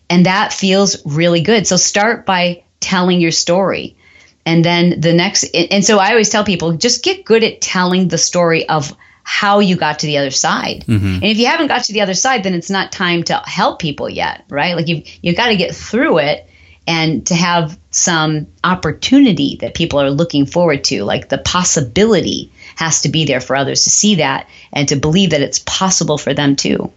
[0.08, 1.66] And that feels really good.
[1.66, 3.96] So start by telling your story.
[4.44, 8.08] And then the next, and so I always tell people just get good at telling
[8.08, 10.84] the story of how you got to the other side.
[10.86, 11.14] Mm-hmm.
[11.14, 13.80] And if you haven't got to the other side, then it's not time to help
[13.80, 14.76] people yet, right?
[14.76, 16.48] Like you've, you've got to get through it
[16.86, 23.02] and to have some opportunity that people are looking forward to, like the possibility has
[23.02, 26.32] to be there for others to see that and to believe that it's possible for
[26.32, 26.92] them too.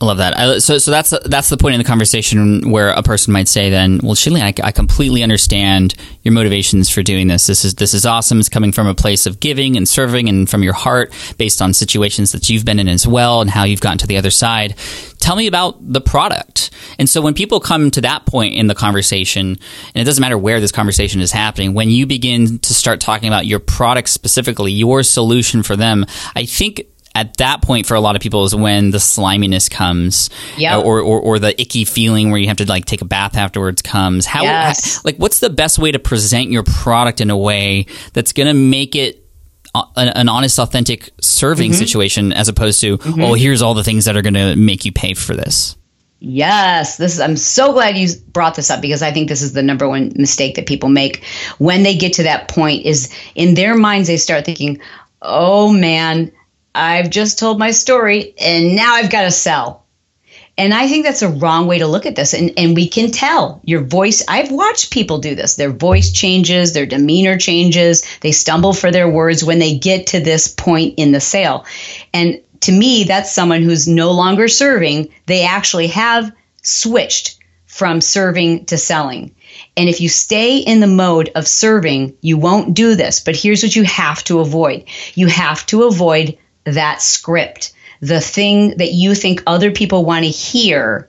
[0.00, 0.38] I love that.
[0.38, 3.68] I, so, so that's that's the point in the conversation where a person might say,
[3.68, 7.46] "Then, well, Shirley, I, I, completely understand your motivations for doing this.
[7.46, 8.40] This is this is awesome.
[8.40, 11.74] It's coming from a place of giving and serving, and from your heart, based on
[11.74, 14.74] situations that you've been in as well, and how you've gotten to the other side.
[15.18, 18.74] Tell me about the product." And so, when people come to that point in the
[18.74, 19.58] conversation,
[19.94, 23.28] and it doesn't matter where this conversation is happening, when you begin to start talking
[23.28, 28.00] about your product specifically, your solution for them, I think at that point for a
[28.00, 32.30] lot of people is when the sliminess comes yeah or, or, or the icky feeling
[32.30, 34.96] where you have to like take a bath afterwards comes how, yes.
[34.96, 38.46] how like what's the best way to present your product in a way that's going
[38.46, 39.26] to make it
[39.74, 41.78] an, an, honest authentic serving mm-hmm.
[41.78, 43.22] situation as opposed to mm-hmm.
[43.22, 45.76] oh here's all the things that are going to make you pay for this
[46.22, 49.54] Yes, this is, I'm so glad you brought this up because I think this is
[49.54, 51.24] the number one mistake that people make
[51.56, 54.82] when they get to that point is in their minds they start thinking,
[55.22, 56.30] oh man,
[56.74, 59.84] I've just told my story and now I've got to sell.
[60.58, 62.34] And I think that's a wrong way to look at this.
[62.34, 64.22] And, and we can tell your voice.
[64.28, 65.54] I've watched people do this.
[65.54, 70.20] Their voice changes, their demeanor changes, they stumble for their words when they get to
[70.20, 71.64] this point in the sale.
[72.12, 75.08] And to me, that's someone who's no longer serving.
[75.24, 76.30] They actually have
[76.62, 79.34] switched from serving to selling.
[79.76, 83.20] And if you stay in the mode of serving, you won't do this.
[83.20, 88.76] But here's what you have to avoid you have to avoid that script the thing
[88.78, 91.08] that you think other people want to hear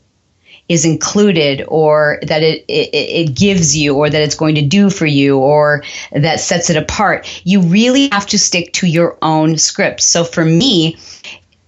[0.67, 4.89] is included or that it, it, it gives you or that it's going to do
[4.89, 7.41] for you or that sets it apart.
[7.45, 10.01] You really have to stick to your own script.
[10.01, 10.97] So for me,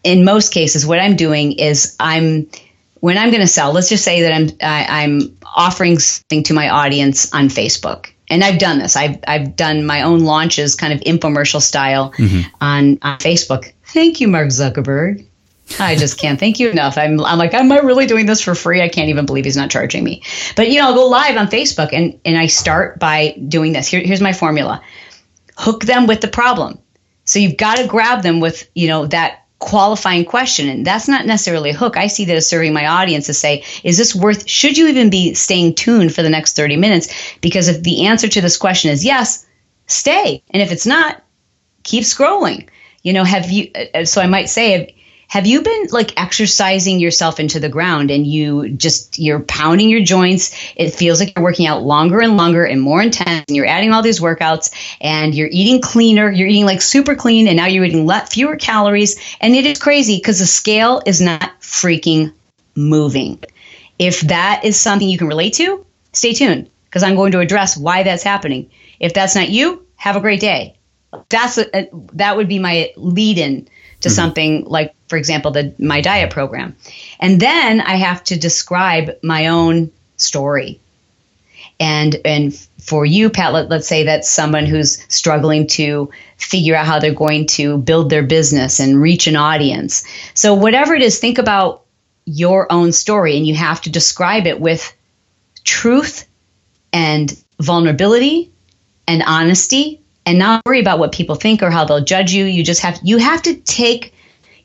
[0.04, 2.48] in most cases, what I'm doing is I'm
[3.00, 3.74] when I'm going to sell.
[3.74, 7.50] Let's just say that I'm I, am i am offering something to my audience on
[7.50, 8.96] Facebook, and I've done this.
[8.96, 12.42] I've I've done my own launches, kind of infomercial style, mm-hmm.
[12.62, 13.72] on on Facebook.
[13.86, 15.26] Thank you, Mark Zuckerberg.
[15.80, 16.98] I just can't thank you enough.
[16.98, 18.82] I'm, I'm like, am I really doing this for free?
[18.82, 20.24] I can't even believe he's not charging me.
[20.56, 23.88] But you know, I'll go live on Facebook and, and I start by doing this.
[23.88, 24.82] Here, here's my formula.
[25.58, 26.80] Hook them with the problem.
[27.26, 30.70] So you've got to grab them with, you know, that qualifying question.
[30.70, 31.98] And that's not necessarily a hook.
[31.98, 35.10] I see that as serving my audience to say, is this worth, should you even
[35.10, 37.08] be staying tuned for the next 30 minutes?
[37.42, 39.46] Because if the answer to this question is yes,
[39.88, 40.44] stay.
[40.52, 41.24] And if it's not,
[41.84, 42.70] keep scrolling
[43.04, 44.96] you know have you uh, uh, so i might say
[45.34, 50.04] have you been like exercising yourself into the ground and you just you're pounding your
[50.04, 50.56] joints?
[50.76, 53.94] It feels like you're working out longer and longer and more intense and you're adding
[53.94, 56.30] all these workouts and you're eating cleaner.
[56.30, 59.20] You're eating like super clean and now you're eating fewer calories.
[59.42, 62.32] And it is crazy because the scale is not freaking
[62.76, 63.44] moving.
[63.98, 67.76] If that is something you can relate to stay tuned because i'm going to address
[67.76, 68.70] why that's happening.
[69.00, 70.78] If that's not you have a great day.
[71.30, 73.68] That's a, a, that would be my lead in
[74.02, 74.16] to mm-hmm.
[74.16, 76.76] something like for example the my diet program.
[77.20, 80.80] And then i have to describe my own story.
[81.80, 86.88] And and for you pat let, let's say that's someone who's struggling to figure out
[86.88, 90.04] how they're going to build their business and reach an audience.
[90.34, 91.84] So whatever it is think about
[92.26, 94.92] your own story and you have to describe it with
[95.64, 96.28] truth
[96.92, 98.52] and vulnerability
[99.08, 102.46] and honesty and not worry about what people think or how they'll judge you.
[102.46, 104.13] You just have you have to take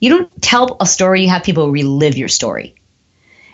[0.01, 2.75] you don't tell a story, you have people relive your story.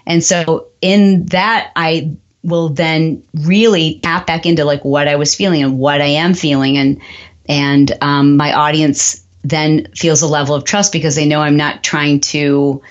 [0.06, 5.34] And so in that I will then really tap back into like what I was
[5.34, 7.00] feeling and what I am feeling and
[7.46, 11.82] and um, my audience then feels a level of trust because they know I'm not
[11.82, 12.82] trying to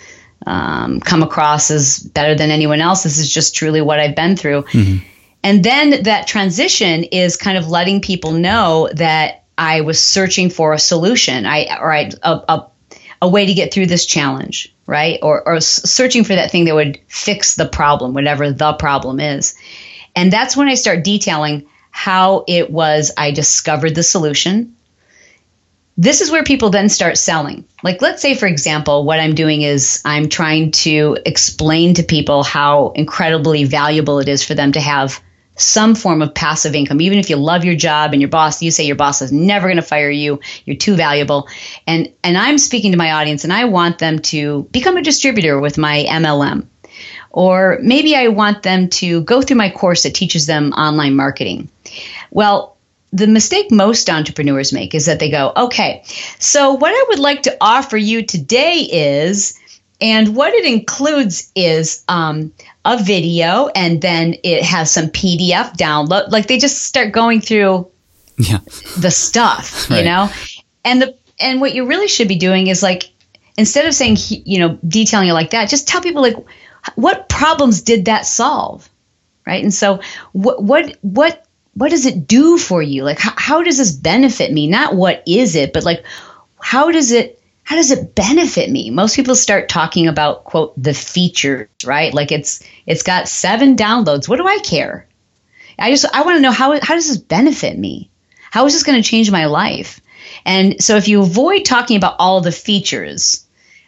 [0.46, 3.04] um, come across as better than anyone else.
[3.04, 4.64] This is just truly what I've been through.
[4.64, 5.08] Mm-hmm.
[5.44, 10.74] And then that transition is kind of letting people know that I was searching for
[10.74, 12.68] a solution, I or I, a, a,
[13.24, 15.18] a way to get through this challenge, right?
[15.24, 19.56] Or, or searching for that thing that would fix the problem, whatever the problem is.
[20.14, 24.76] And that's when I start detailing how it was I discovered the solution.
[25.96, 27.64] This is where people then start selling.
[27.82, 32.44] Like, let's say, for example, what I'm doing is I'm trying to explain to people
[32.44, 35.22] how incredibly valuable it is for them to have
[35.56, 38.72] some form of passive income even if you love your job and your boss you
[38.72, 41.48] say your boss is never going to fire you you're too valuable.
[41.86, 45.60] And and i'm speaking to my audience and i want them to become a distributor
[45.60, 46.66] with my mlm
[47.30, 51.70] or maybe i want them to go through my course that teaches them online marketing.
[52.32, 52.78] Well
[53.12, 56.04] the mistake most entrepreneurs make is that they go okay
[56.40, 59.60] so what i would like to offer you today is
[60.02, 62.52] and what it includes is um,
[62.86, 66.32] a video and then it has some PDF download.
[66.32, 67.90] Like they just start going through
[68.38, 68.60] yeah.
[68.98, 70.00] the stuff, right.
[70.00, 70.30] you know?
[70.84, 73.12] And the and what you really should be doing is like
[73.58, 76.36] instead of saying you know detailing it like that, just tell people like
[76.96, 78.90] what problems did that solve?
[79.46, 79.64] Right?
[79.64, 80.02] And so
[80.34, 83.04] what what what what does it do for you?
[83.04, 84.68] Like how, how does this benefit me?
[84.68, 86.04] Not what is it, but like
[86.60, 88.90] how does it how does it benefit me?
[88.90, 92.14] Most people start talking about quote the features, right?
[92.14, 94.28] Like it's it's got seven downloads.
[94.28, 95.08] What do I care?
[95.80, 98.10] I just I want to know how how does this benefit me?
[98.52, 100.02] How is this going to change my life?
[100.46, 103.46] And so if you avoid talking about all the features,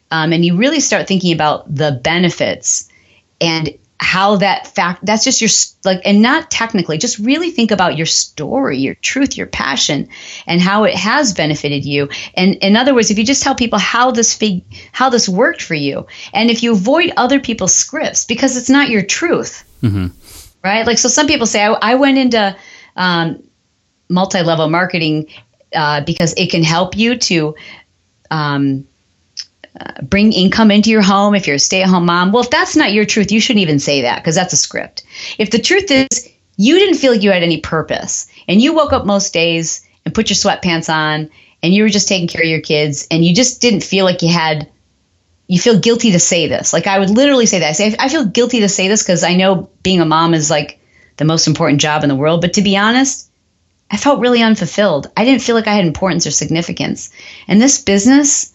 [0.10, 2.90] um, and you really start thinking about the benefits
[3.42, 5.50] and how that fact that's just your
[5.90, 10.10] like and not technically just really think about your story your truth your passion
[10.46, 12.10] and how it has benefited you.
[12.34, 15.62] And in other words if you just tell people how this fig how this worked
[15.62, 19.64] for you and if you avoid other people's scripts because it's not your truth.
[19.82, 20.08] Mm-hmm.
[20.64, 20.86] right?
[20.86, 22.56] Like so some people say i, I went into
[22.98, 23.44] um,
[24.10, 25.28] multi-level marketing
[25.74, 27.56] uh, because it can help you to
[28.32, 28.88] um,
[29.80, 32.32] uh, bring income into your home if you're a stay-at-home mom.
[32.32, 35.04] Well, if that's not your truth, you shouldn't even say that because that's a script.
[35.38, 38.94] If the truth is you didn't feel like you had any purpose and you woke
[38.94, 41.30] up most days and put your sweatpants on
[41.62, 44.22] and you were just taking care of your kids and you just didn't feel like
[44.22, 44.70] you had
[45.48, 46.74] you feel guilty to say this.
[46.74, 47.70] Like I would literally say that.
[47.70, 50.50] I say I feel guilty to say this because I know being a mom is
[50.50, 50.80] like
[51.18, 52.42] the most important job in the world.
[52.42, 53.30] But to be honest,
[53.92, 55.12] I felt really unfulfilled.
[55.16, 57.12] I didn't feel like I had importance or significance.
[57.48, 58.54] And this business,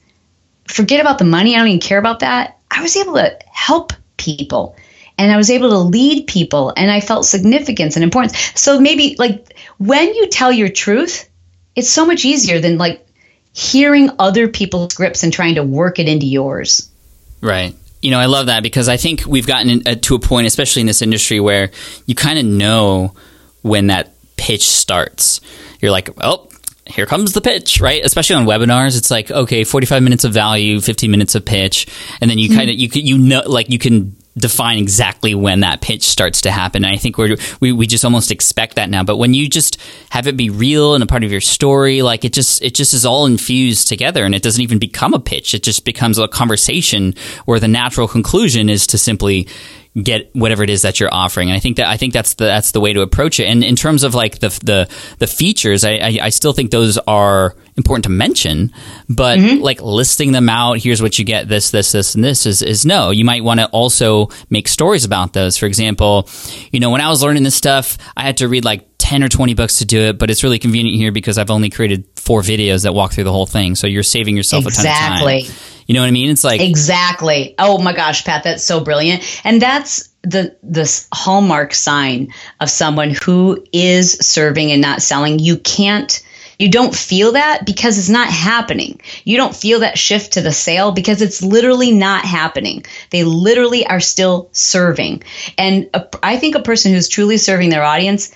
[0.69, 1.55] forget about the money.
[1.55, 2.59] I don't even care about that.
[2.71, 4.77] I was able to help people
[5.19, 8.37] and I was able to lead people and I felt significance and importance.
[8.55, 11.29] So maybe like when you tell your truth,
[11.77, 13.07] it's so much easier than like
[13.53, 16.91] hearing other people's scripts and trying to work it into yours.
[17.41, 17.75] Right.
[18.01, 20.81] You know, I love that because I think we've gotten uh, to a point, especially
[20.81, 21.71] in this industry, where
[22.07, 23.15] you kind of know
[23.63, 25.41] when that pitch starts.
[25.81, 26.49] You're like, oh,
[26.91, 28.05] here comes the pitch, right?
[28.05, 31.87] Especially on webinars, it's like okay, 45 minutes of value, 15 minutes of pitch,
[32.21, 32.59] and then you mm-hmm.
[32.59, 36.51] kind of you you know like you can define exactly when that pitch starts to
[36.51, 36.85] happen.
[36.85, 39.03] And I think we're, we we just almost expect that now.
[39.03, 39.79] But when you just
[40.11, 42.95] have it be real and a part of your story, like it just it just
[42.95, 45.55] is all infused together, and it doesn't even become a pitch.
[45.55, 47.15] It just becomes a conversation
[47.45, 49.49] where the natural conclusion is to simply
[50.01, 51.49] get whatever it is that you're offering.
[51.49, 53.45] And I think that I think that's the that's the way to approach it.
[53.45, 56.99] And in terms of like the the the features, I I, I still think those
[56.99, 58.73] are important to mention.
[59.09, 59.63] But mm-hmm.
[59.63, 62.87] like listing them out, here's what you get, this this this and this is is
[62.87, 63.11] no.
[63.11, 65.57] You might want to also make stories about those.
[65.57, 66.29] For example,
[66.71, 69.29] you know when I was learning this stuff, I had to read like 10 or
[69.29, 72.43] 20 books to do it, but it's really convenient here because I've only created four
[72.43, 73.75] videos that walk through the whole thing.
[73.75, 75.39] So you're saving yourself exactly.
[75.39, 75.81] a ton of time.
[75.87, 76.31] You know what I mean?
[76.31, 77.57] It's like Exactly.
[77.59, 79.41] Oh my gosh, Pat, that's so brilliant.
[79.43, 85.41] And that's the this hallmark sign of someone who is serving and not selling.
[85.41, 86.23] You can't
[86.61, 89.01] you don't feel that because it's not happening.
[89.25, 92.85] You don't feel that shift to the sale because it's literally not happening.
[93.09, 95.23] They literally are still serving.
[95.57, 98.31] And a, I think a person who's truly serving their audience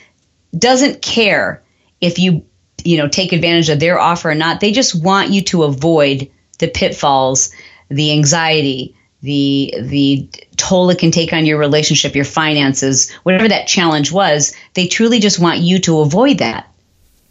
[0.56, 1.62] doesn't care
[2.00, 2.46] if you
[2.82, 4.58] you know take advantage of their offer or not.
[4.58, 7.54] They just want you to avoid the pitfalls,
[7.90, 13.68] the anxiety, the the toll it can take on your relationship, your finances, whatever that
[13.68, 16.70] challenge was, they truly just want you to avoid that.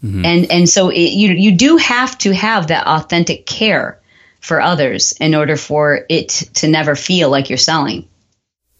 [0.04, 0.24] Mm-hmm.
[0.26, 3.98] And and so it, you you do have to have that authentic care
[4.40, 8.06] for others in order for it to never feel like you're selling.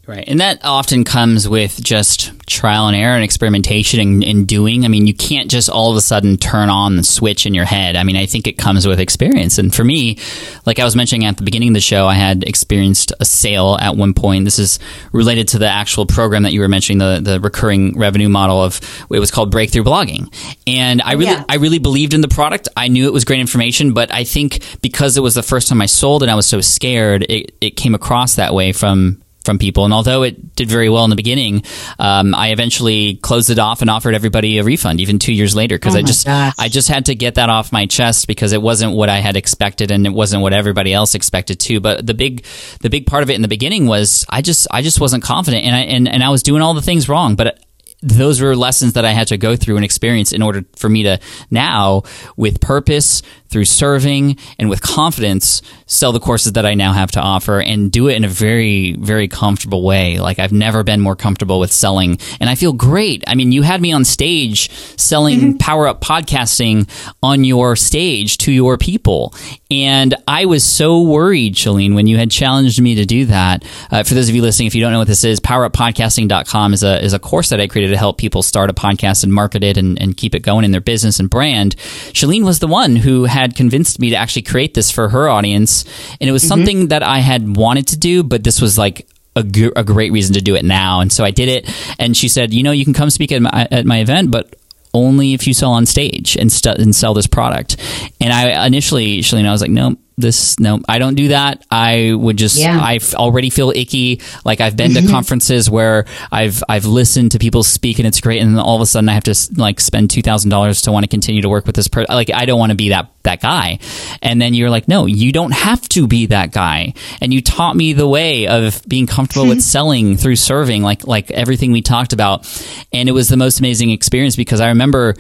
[0.07, 0.25] Right.
[0.27, 4.85] And that often comes with just trial and error and experimentation and, and, doing.
[4.85, 7.65] I mean, you can't just all of a sudden turn on the switch in your
[7.65, 7.97] head.
[7.97, 9.57] I mean, I think it comes with experience.
[9.57, 10.19] And for me,
[10.67, 13.79] like I was mentioning at the beginning of the show, I had experienced a sale
[13.81, 14.45] at one point.
[14.45, 14.79] This is
[15.13, 18.81] related to the actual program that you were mentioning, the, the recurring revenue model of
[19.11, 20.29] it was called breakthrough blogging.
[20.67, 21.45] And I really, yeah.
[21.49, 22.69] I really believed in the product.
[22.77, 25.81] I knew it was great information, but I think because it was the first time
[25.81, 29.59] I sold and I was so scared, it, it came across that way from from
[29.59, 29.85] people.
[29.85, 31.65] And although it did very well in the beginning,
[31.99, 35.77] um, I eventually closed it off and offered everybody a refund, even two years later,
[35.77, 36.55] because oh I just gosh.
[36.59, 39.37] I just had to get that off my chest because it wasn't what I had
[39.37, 41.81] expected and it wasn't what everybody else expected too.
[41.81, 42.45] But the big
[42.81, 45.65] the big part of it in the beginning was I just I just wasn't confident
[45.65, 47.59] and I and, and I was doing all the things wrong, but
[48.05, 51.05] those were lessons that I had to go through and experience in order for me
[51.05, 51.19] to
[51.51, 52.03] now,
[52.37, 53.23] with purpose,
[53.55, 57.93] through serving and with confidence sell the courses that I now have to offer and
[57.93, 60.19] do it in a very, very comfortable way.
[60.19, 63.23] Like I've never been more comfortable with selling and I feel great.
[63.29, 65.57] I mean, you had me on stage selling mm-hmm.
[65.59, 66.89] power up podcasting
[67.23, 69.33] on your stage to your people.
[69.71, 73.65] And I was so worried, Chalene, when you had challenged me to do that.
[73.89, 76.83] Uh, for those of you listening, if you don't know what this is, poweruppodcasting.com is
[76.83, 79.63] a, is a course that I created to help people start a podcast and market
[79.63, 81.77] it and, and keep it going in their business and brand.
[81.77, 85.29] Chalene was the one who had had convinced me to actually create this for her
[85.29, 85.85] audience.
[86.21, 86.49] And it was mm-hmm.
[86.49, 90.13] something that I had wanted to do, but this was like a, g- a great
[90.13, 91.01] reason to do it now.
[91.01, 91.97] And so I did it.
[91.99, 94.57] And she said, you know, you can come speak at my, at my event, but
[94.93, 97.77] only if you sell on stage and, st- and sell this product.
[98.21, 101.65] And I initially, Chalene, I was like, no, this no i don't do that.
[101.71, 102.79] I would just yeah.
[102.81, 104.21] i already feel icky.
[104.45, 105.11] Like i've been to mm-hmm.
[105.11, 108.83] conferences where i've i've listened to people speak and it's great and then all of
[108.83, 111.77] a sudden i have to like spend $2000 to want to continue to work with
[111.77, 113.79] this person like i don't want to be that that guy.
[114.23, 116.95] And then you're like no you don't have to be that guy.
[117.21, 121.31] And you taught me the way of being comfortable with selling through serving like like
[121.31, 122.47] everything we talked about.
[122.93, 125.15] And it was the most amazing experience because i remember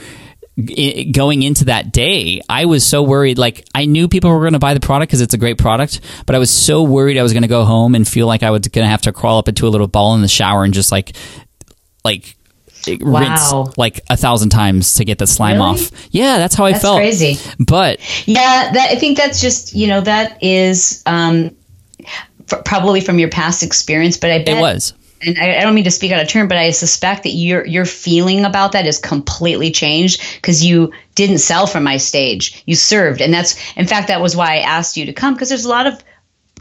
[0.56, 3.38] going into that day, I was so worried.
[3.38, 6.00] Like, I knew people were going to buy the product because it's a great product,
[6.26, 8.50] but I was so worried I was going to go home and feel like I
[8.50, 10.72] was going to have to crawl up into a little ball in the shower and
[10.72, 11.16] just like,
[12.04, 12.36] like,
[13.00, 13.20] wow.
[13.20, 15.80] rinse like a thousand times to get the slime really?
[15.80, 15.90] off.
[16.10, 16.98] Yeah, that's how I that's felt.
[16.98, 21.56] Crazy, but yeah, that I think that's just you know that is um,
[22.50, 24.18] f- probably from your past experience.
[24.18, 24.92] But I bet it was.
[25.26, 27.66] And I, I don't mean to speak out of turn, but I suspect that your
[27.66, 32.62] your feeling about that is completely changed because you didn't sell from my stage.
[32.66, 35.48] You served, and that's in fact that was why I asked you to come because
[35.48, 36.02] there's a lot of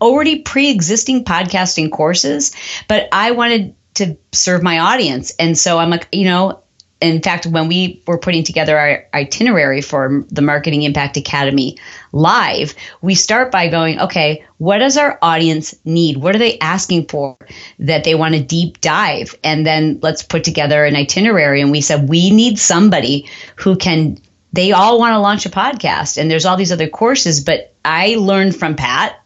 [0.01, 2.53] already pre-existing podcasting courses,
[2.88, 5.32] but I wanted to serve my audience.
[5.38, 6.62] And so I'm like, you know,
[7.04, 11.78] in fact, when we were putting together our itinerary for the Marketing Impact Academy
[12.12, 16.18] live, we start by going, okay, what does our audience need?
[16.18, 17.38] What are they asking for
[17.80, 19.36] that they want to deep dive?
[19.43, 21.62] And then let's put together an itinerary.
[21.62, 24.20] And we said, we need somebody who can,
[24.54, 26.18] they all want to launch a podcast.
[26.18, 29.23] And there's all these other courses, but I learned from Pat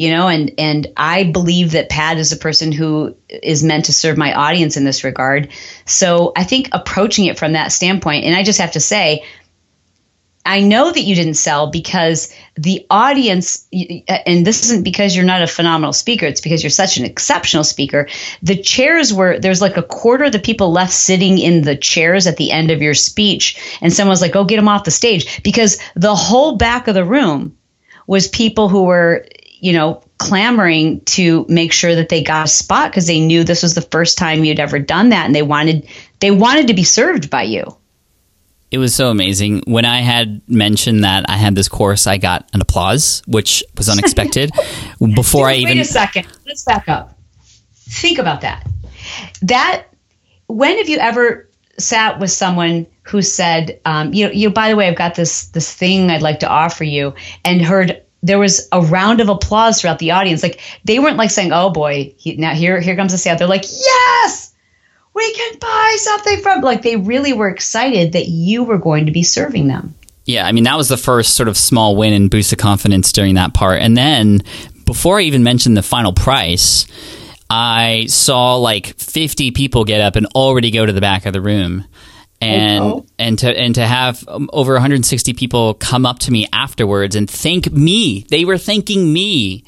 [0.00, 3.92] you know and and i believe that pat is a person who is meant to
[3.92, 5.50] serve my audience in this regard
[5.84, 9.22] so i think approaching it from that standpoint and i just have to say
[10.42, 15.24] I know that you didn't sell because the audience, uh, and this isn't because you're
[15.24, 18.08] not a phenomenal speaker, it's because you're such an exceptional speaker.
[18.42, 22.26] The chairs were, there's like a quarter of the people left sitting in the chairs
[22.26, 23.78] at the end of your speech.
[23.82, 27.04] And someone's like, oh, get them off the stage because the whole back of the
[27.04, 27.54] room
[28.06, 29.26] was people who were
[29.60, 33.62] you know, clamoring to make sure that they got a spot because they knew this
[33.62, 35.88] was the first time you'd ever done that and they wanted
[36.20, 37.76] they wanted to be served by you.
[38.70, 39.62] It was so amazing.
[39.66, 43.88] When I had mentioned that I had this course, I got an applause, which was
[43.88, 44.52] unexpected.
[45.14, 46.28] Before Dude, I even Wait a second.
[46.46, 47.18] Let's back up.
[47.74, 48.68] Think about that.
[49.42, 49.86] That
[50.46, 51.48] when have you ever
[51.78, 55.46] sat with someone who said, um, you know, you by the way, I've got this
[55.48, 59.80] this thing I'd like to offer you, and heard there was a round of applause
[59.80, 60.42] throughout the audience.
[60.42, 63.48] Like they weren't like saying, "Oh boy, he, now here here comes the sale." They're
[63.48, 64.52] like, "Yes,
[65.14, 69.12] we can buy something from." Like they really were excited that you were going to
[69.12, 69.94] be serving them.
[70.26, 73.12] Yeah, I mean that was the first sort of small win and boost of confidence
[73.12, 74.42] during that part, and then
[74.84, 76.86] before I even mentioned the final price.
[77.52, 81.40] I saw like 50 people get up and already go to the back of the
[81.40, 81.84] room
[82.40, 83.06] and oh.
[83.18, 87.70] and to and to have over 160 people come up to me afterwards and thank
[87.70, 89.64] me they were thanking me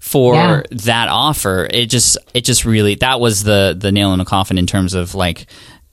[0.00, 0.62] for yeah.
[0.70, 4.58] that offer it just it just really that was the the nail in the coffin
[4.58, 5.46] in terms of like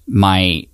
[0.08, 0.66] my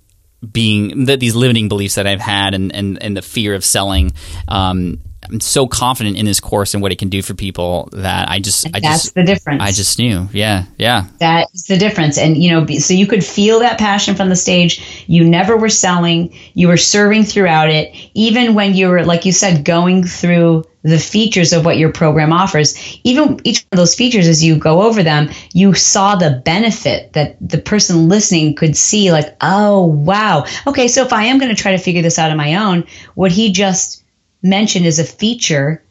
[0.52, 4.12] being the, these limiting beliefs that I've had and, and, and the fear of selling
[4.46, 5.00] um,
[5.30, 8.38] I'm so confident in this course and what it can do for people that I
[8.38, 9.62] just, I that's just, the difference.
[9.62, 10.28] I just knew.
[10.32, 10.64] Yeah.
[10.78, 11.06] Yeah.
[11.18, 12.18] That's the difference.
[12.18, 15.04] And, you know, so you could feel that passion from the stage.
[15.06, 17.94] You never were selling, you were serving throughout it.
[18.14, 22.32] Even when you were, like you said, going through the features of what your program
[22.32, 27.12] offers, even each of those features, as you go over them, you saw the benefit
[27.14, 30.44] that the person listening could see, like, oh, wow.
[30.66, 30.88] Okay.
[30.88, 33.32] So if I am going to try to figure this out on my own, what
[33.32, 34.04] he just,
[34.42, 35.82] mentioned as a feature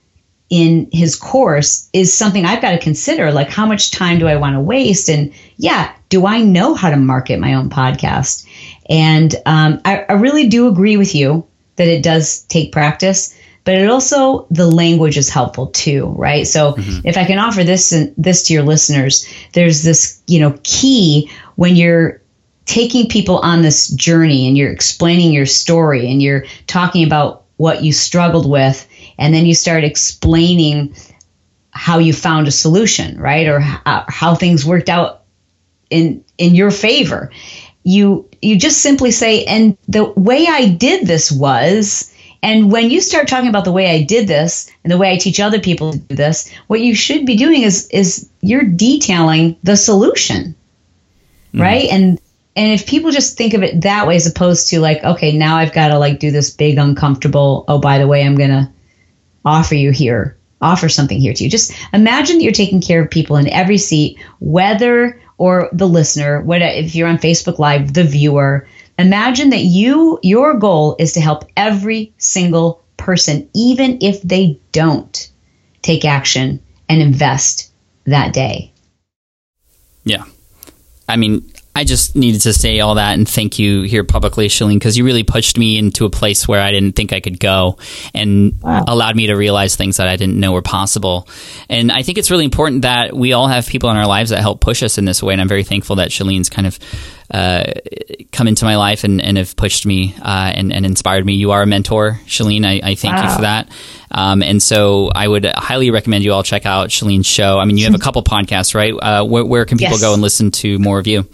[0.50, 3.32] in his course is something I've got to consider.
[3.32, 5.10] Like, how much time do I want to waste?
[5.10, 8.48] And yeah, do I know how to market my own podcast?
[8.90, 11.46] And um, I, I really do agree with you
[11.76, 16.48] that it does take practice, but it also the language is helpful too, right?
[16.48, 17.06] So mm-hmm.
[17.06, 21.76] if I can offer this this to your listeners, there's this you know key when
[21.76, 22.22] you're
[22.66, 27.84] taking people on this journey and you're explaining your story and you're talking about what
[27.84, 28.88] you struggled with,
[29.18, 30.96] and then you start explaining
[31.72, 33.48] how you found a solution, right?
[33.48, 35.24] Or how, how things worked out
[35.90, 37.32] in in your favor.
[37.84, 43.02] You you just simply say, and the way I did this was, and when you
[43.02, 45.94] start talking about the way I did this and the way I teach other people
[45.94, 50.56] to do this, what you should be doing is is you're detailing the solution.
[51.54, 51.62] Mm-hmm.
[51.62, 51.90] Right?
[51.90, 52.20] And
[52.58, 55.56] and if people just think of it that way as opposed to like okay now
[55.58, 58.74] i've got to like do this big uncomfortable oh by the way i'm gonna
[59.46, 61.50] offer you here offer something here to you.
[61.50, 66.42] Just imagine that you're taking care of people in every seat whether or the listener
[66.42, 68.68] what if you're on facebook live the viewer.
[68.98, 75.32] Imagine that you your goal is to help every single person even if they don't
[75.82, 77.72] take action and invest
[78.06, 78.72] that day.
[80.04, 80.24] Yeah.
[81.08, 84.78] I mean I just needed to say all that and thank you here publicly, Chalene,
[84.78, 87.78] because you really pushed me into a place where I didn't think I could go
[88.16, 88.84] and wow.
[88.88, 91.30] allowed me to realize things that I didn't know were possible.
[91.70, 94.40] And I think it's really important that we all have people in our lives that
[94.40, 95.34] help push us in this way.
[95.34, 96.80] And I'm very thankful that Chalene's kind of
[97.30, 97.74] uh,
[98.32, 101.36] come into my life and, and have pushed me uh, and, and, inspired me.
[101.36, 102.66] You are a mentor, Chalene.
[102.66, 103.30] I, I thank wow.
[103.30, 103.70] you for that.
[104.10, 107.60] Um, and so I would highly recommend you all check out Chalene's show.
[107.60, 108.94] I mean, you have a couple podcasts, right?
[108.94, 110.02] Uh, where, where, can people yes.
[110.02, 111.30] go and listen to more of you?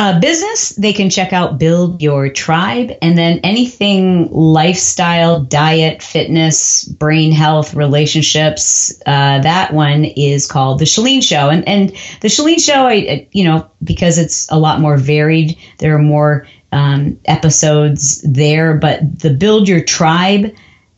[0.00, 6.86] Uh, business, they can check out Build Your Tribe, and then anything lifestyle, diet, fitness,
[6.86, 8.98] brain health, relationships.
[9.04, 11.90] Uh, that one is called the Chalene Show, and and
[12.22, 15.58] the Chalene Show, I you know because it's a lot more varied.
[15.76, 20.54] There are more um, episodes there, but the Build Your Tribe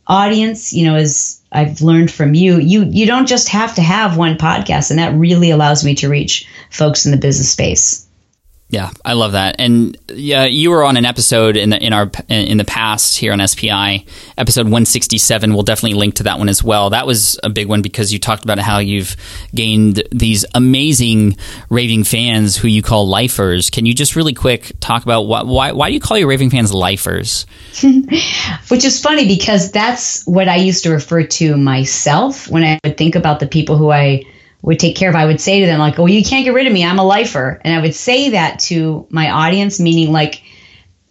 [0.07, 4.15] audience, you know, is I've learned from you, you you don't just have to have
[4.15, 8.02] one podcast, and that really allows me to reach folks in the business space.
[8.73, 9.57] Yeah, I love that.
[9.59, 13.31] And yeah, you were on an episode in the in our in the past here
[13.31, 14.03] on SPI,
[14.35, 15.53] episode 167.
[15.53, 16.89] We'll definitely link to that one as well.
[16.89, 19.15] That was a big one because you talked about how you've
[19.53, 21.37] gained these amazing
[21.69, 23.69] raving fans who you call lifers.
[23.69, 26.49] Can you just really quick talk about why why, why do you call your raving
[26.49, 27.45] fans lifers?
[27.83, 32.97] Which is funny because that's what I used to refer to myself when I would
[32.97, 34.23] think about the people who I
[34.63, 36.65] would take care of, I would say to them, like, oh, you can't get rid
[36.65, 36.85] of me.
[36.85, 37.61] I'm a lifer.
[37.63, 40.41] And I would say that to my audience, meaning like,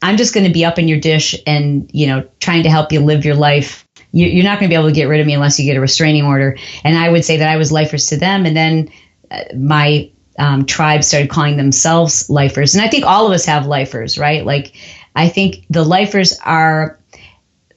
[0.00, 2.92] I'm just going to be up in your dish and, you know, trying to help
[2.92, 3.86] you live your life.
[4.10, 5.80] You're not going to be able to get rid of me unless you get a
[5.80, 6.56] restraining order.
[6.82, 8.46] And I would say that I was lifers to them.
[8.46, 8.90] And then
[9.30, 12.74] uh, my um, tribe started calling themselves lifers.
[12.74, 14.44] And I think all of us have lifers, right?
[14.44, 14.74] Like,
[15.14, 16.98] I think the lifers are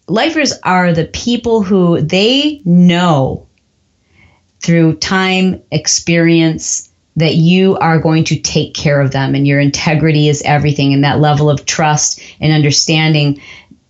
[0.07, 3.44] lifers are the people who they know
[4.65, 10.27] through time, experience, that you are going to take care of them and your integrity
[10.27, 10.93] is everything.
[10.93, 13.41] And that level of trust and understanding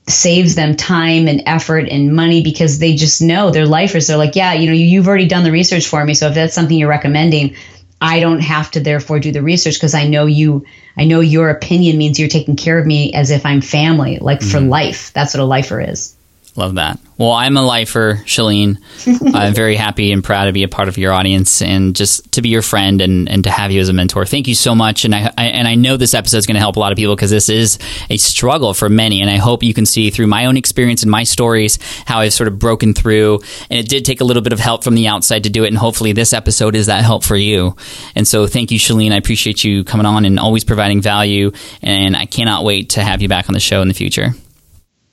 [0.08, 4.06] saves them time and effort and money because they just know they're lifers.
[4.06, 6.14] They're like, yeah, you know, you've already done the research for me.
[6.14, 7.56] So if that's something you're recommending,
[8.00, 10.66] I don't have to therefore do the research because I know you,
[10.96, 14.42] I know your opinion means you're taking care of me as if I'm family, like
[14.42, 14.52] mm-hmm.
[14.52, 15.12] for life.
[15.14, 16.15] That's what a lifer is.
[16.58, 17.00] Love that.
[17.18, 18.78] Well, I'm a lifer, Chalene.
[19.34, 22.42] I'm very happy and proud to be a part of your audience and just to
[22.42, 24.26] be your friend and, and to have you as a mentor.
[24.26, 25.04] Thank you so much.
[25.04, 26.98] And I, I and I know this episode is going to help a lot of
[26.98, 27.78] people because this is
[28.10, 29.22] a struggle for many.
[29.22, 32.34] And I hope you can see through my own experience and my stories how I've
[32.34, 33.42] sort of broken through.
[33.70, 35.68] And it did take a little bit of help from the outside to do it.
[35.68, 37.76] And hopefully this episode is that help for you.
[38.16, 39.12] And so thank you, Chalene.
[39.12, 41.52] I appreciate you coming on and always providing value.
[41.82, 44.34] And I cannot wait to have you back on the show in the future.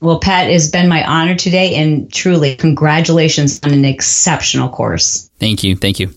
[0.02, 5.30] Well, Pat, it's been my honor today, and truly, congratulations on an exceptional course.
[5.38, 5.76] Thank you.
[5.76, 6.12] Thank you.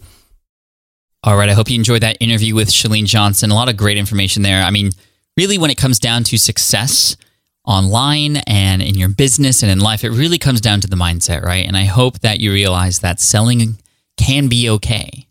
[1.23, 1.49] All right.
[1.49, 3.51] I hope you enjoyed that interview with Chalene Johnson.
[3.51, 4.63] A lot of great information there.
[4.63, 4.89] I mean,
[5.37, 7.15] really, when it comes down to success
[7.63, 11.43] online and in your business and in life, it really comes down to the mindset,
[11.43, 11.65] right?
[11.67, 13.77] And I hope that you realize that selling
[14.17, 15.27] can be okay,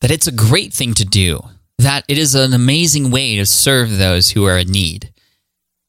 [0.00, 1.40] that it's a great thing to do,
[1.78, 5.13] that it is an amazing way to serve those who are in need.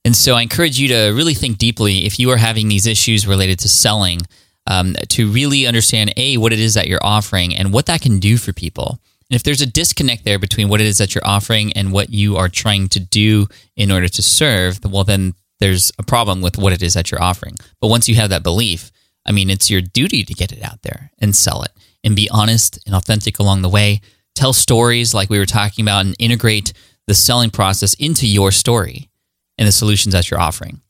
[0.05, 3.25] And so I encourage you to really think deeply if you are having these issues
[3.25, 4.21] related to selling,
[4.67, 8.19] um, to really understand A, what it is that you're offering and what that can
[8.19, 8.99] do for people.
[9.31, 12.11] And if there's a disconnect there between what it is that you're offering and what
[12.11, 16.59] you are trying to do in order to serve, well, then there's a problem with
[16.59, 17.55] what it is that you're offering.
[17.81, 18.91] But once you have that belief,
[19.25, 21.71] I mean, it's your duty to get it out there and sell it
[22.03, 24.01] and be honest and authentic along the way.
[24.35, 26.73] Tell stories like we were talking about and integrate
[27.07, 29.09] the selling process into your story
[29.57, 30.81] and the solutions that you're offering.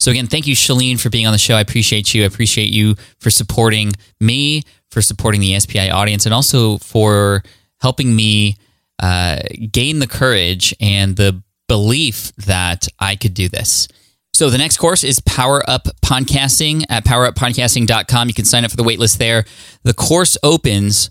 [0.00, 1.56] So again, thank you, Chalene, for being on the show.
[1.56, 2.22] I appreciate you.
[2.22, 7.42] I appreciate you for supporting me, for supporting the SPI audience, and also for
[7.80, 8.56] helping me
[9.00, 9.40] uh,
[9.70, 13.88] gain the courage and the belief that I could do this.
[14.32, 18.28] So the next course is Power Up Podcasting at poweruppodcasting.com.
[18.28, 19.44] You can sign up for the waitlist there.
[19.82, 21.10] The course opens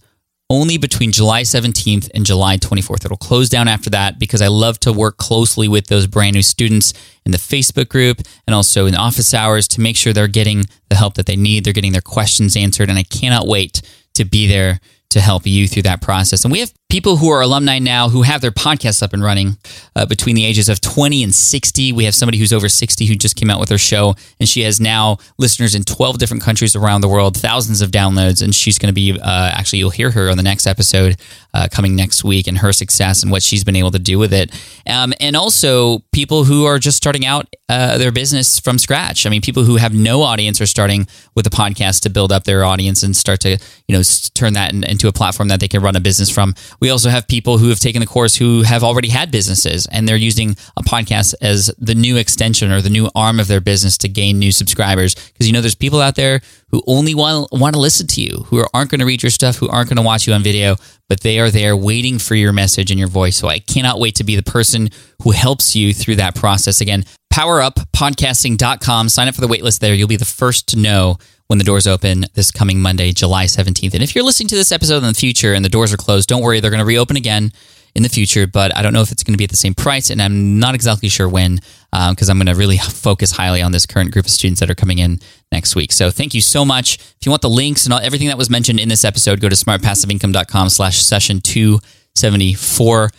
[0.50, 3.06] only between July 17th and July 24th.
[3.06, 6.42] It'll close down after that because I love to work closely with those brand new
[6.42, 6.94] students
[7.26, 10.96] in the Facebook group and also in office hours to make sure they're getting the
[10.96, 11.66] help that they need.
[11.66, 12.90] They're getting their questions answered.
[12.90, 13.82] And I cannot wait
[14.14, 14.80] to be there
[15.10, 16.46] to help you through that process.
[16.46, 19.58] And we have people who are alumni now who have their podcasts up and running
[19.96, 21.92] uh, between the ages of 20 and 60.
[21.92, 24.62] We have somebody who's over 60 who just came out with her show, and she
[24.62, 28.42] has now listeners in 12 different countries around the world, thousands of downloads.
[28.42, 31.18] And she's going to be uh, actually, you'll hear her on the next episode
[31.54, 34.34] uh, coming next week and her success and what she's been able to do with
[34.34, 34.52] it.
[34.88, 39.26] Um, and also people who are just starting out uh, their business from scratch.
[39.26, 42.46] I mean, people who have no audience are starting with a podcast to build up
[42.46, 43.58] their audience and start to,
[43.88, 46.54] you know, turn that in, into a platform that they can run a business from.
[46.80, 50.08] We also have people who have taken the course who have already had businesses and
[50.08, 53.98] they're using a podcast as the new extension or the new arm of their business
[54.00, 55.16] to gain new subscribers.
[55.16, 58.46] Because you know, there's people out there who only want, want to listen to you,
[58.48, 60.76] who aren't going to read your stuff, who aren't going to watch you on video,
[61.10, 63.38] but they are there waiting for your message and your voice.
[63.38, 64.90] So I cannot wait to be the person
[65.24, 66.82] who helps you through that process.
[66.82, 69.10] Again, poweruppodcasting.com.
[69.10, 69.94] Sign up for the waitlist there.
[69.94, 71.18] You'll be the first to know
[71.48, 73.94] when the doors open this coming Monday, July 17th.
[73.94, 76.28] And if you're listening to this episode in the future and the doors are closed,
[76.28, 77.52] don't worry, they're going to reopen again
[77.98, 79.74] in the future, but I don't know if it's going to be at the same
[79.74, 81.56] price, and I'm not exactly sure when
[81.92, 84.70] because um, I'm going to really focus highly on this current group of students that
[84.70, 85.20] are coming in
[85.52, 85.92] next week.
[85.92, 86.98] So thank you so much.
[86.98, 89.50] If you want the links and all, everything that was mentioned in this episode, go
[89.50, 93.10] to smartpassiveincome.com slash session 274.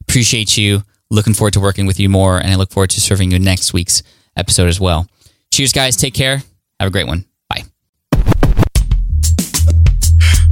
[0.00, 0.82] Appreciate you.
[1.10, 3.72] Looking forward to working with you more, and I look forward to serving you next
[3.72, 4.02] week's
[4.36, 5.06] episode as well.
[5.52, 5.96] Cheers, guys.
[5.96, 6.38] Take care.
[6.80, 7.24] Have a great one.